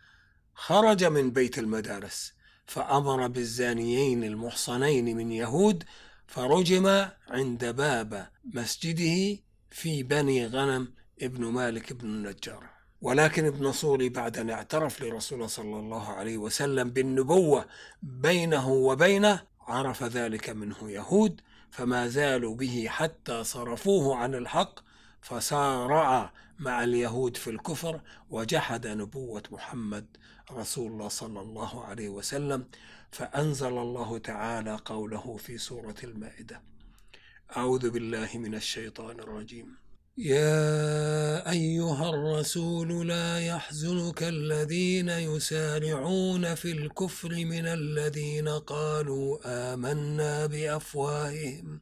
[0.54, 2.37] خرج من بيت المدارس.
[2.68, 5.84] فأمر بالزانيين المحصنين من يهود
[6.28, 9.40] فرجم عند باب مسجده
[9.72, 12.64] في بني غنم ابن مالك بن النجار.
[13.02, 17.66] ولكن ابن صوري بعد أن اعترف لرسول صلى الله عليه وسلم بالنبوة
[18.02, 21.42] بينه وبينه عرف ذلك منه يهود
[21.72, 24.80] فما زالوا به حتى صرفوه عن الحق
[25.22, 30.18] فسارع مع اليهود في الكفر وجحد نبوة محمد
[30.52, 32.66] رسول الله صلى الله عليه وسلم
[33.12, 36.62] فأنزل الله تعالى قوله في سورة المائدة
[37.58, 39.78] أعوذ بالله من الشيطان الرجيم.
[40.18, 51.82] يا أيها الرسول لا يحزنك الذين يسارعون في الكفر من الذين قالوا آمنا بأفواههم.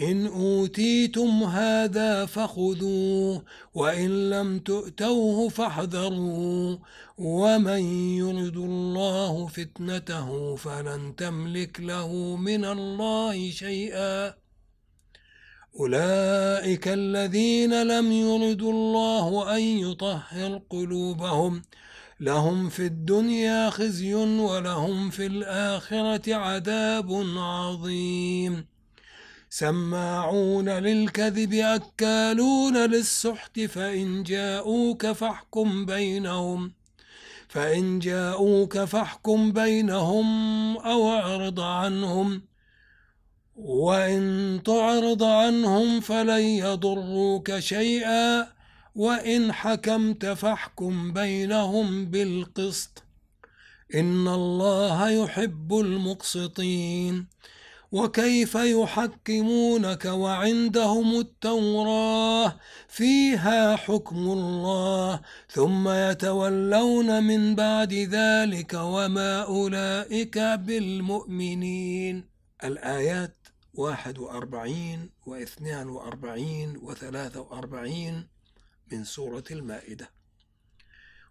[0.00, 3.44] إن أوتيتم هذا فخذوه
[3.74, 6.78] وإن لم تؤتوه فاحذروا
[7.18, 7.80] ومن
[8.16, 14.34] يرد الله فتنته فلن تملك له من الله شيئا.
[15.80, 21.62] أولئك الذين لم يرد الله أن يطهر قلوبهم
[22.20, 28.75] لهم في الدنيا خزي ولهم في الآخرة عذاب عظيم.
[29.58, 36.72] سماعون للكذب أكالون للسحت فإن جاءوك فاحكم بينهم.
[37.48, 40.26] فإن جاءوك فاحكم بينهم
[40.76, 42.42] أو أعرض عنهم.
[43.56, 48.46] وإن تعرض عنهم فلن يضروك شيئا.
[48.94, 53.02] وإن حكمت فاحكم بينهم بالقسط.
[53.94, 57.26] إن الله يحب المقسطين.
[57.92, 62.56] وكيف يحكمونك وعندهم التوراة؟
[62.88, 65.20] فيها حكم الله
[65.50, 72.24] ثم يتولون من بعد ذلك وما أولئك بالمؤمنين.
[73.74, 78.28] واحد وأربعين واثنان وأربعين وثلاثة وأربعين
[78.92, 80.15] من سورة المائدة.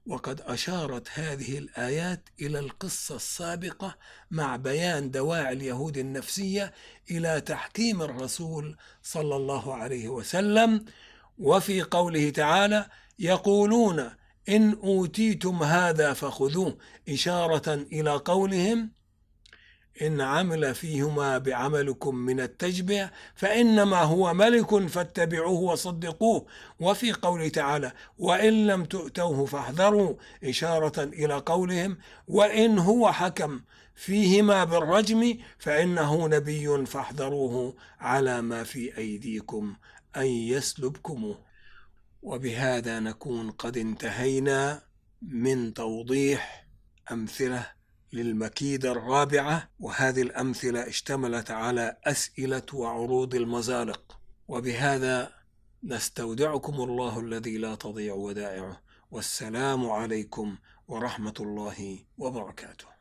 [0.08, 3.95] وقد أشارت هذه الآيات إلى القصة السابقة
[4.32, 6.74] مع بيان دواعي اليهود النفسية
[7.12, 10.86] إلى تحكيم الرسول صلى الله عليه وسلم
[11.39, 12.89] وفي قوله تعالى
[13.20, 14.12] يقولون
[14.49, 16.78] إن أوتيتم هذا فخذوه
[17.10, 18.91] إشارة إلى قولهم
[20.02, 26.46] إن عمل فيهما بعملكم من التجبع فإنما هو ملك فاتبعوه وصدقوه.
[26.80, 33.62] وفي قوله تعالى وإن لم تؤتوه فاحذروا إشارة إلى قولهم وإن هو حكم
[33.96, 39.76] فيهما بالرجم فإنه نبي فاحذروه على ما في أيديكم
[40.18, 41.46] أن يسلبكموه
[42.22, 44.82] وبهذا نكون قد انتهينا
[45.22, 46.68] من توضيح
[47.12, 47.74] أمثلة
[48.16, 55.32] للمكيدة الرابعة وهذه الأمثلة اشتملت على أسئلة وعروض المزالق وبهذا
[55.84, 58.82] نستودعكم الله الذي لا تضيع ودائعه.
[59.11, 60.57] والسلام عليكم
[60.88, 62.95] ورحمة الله وبركاته.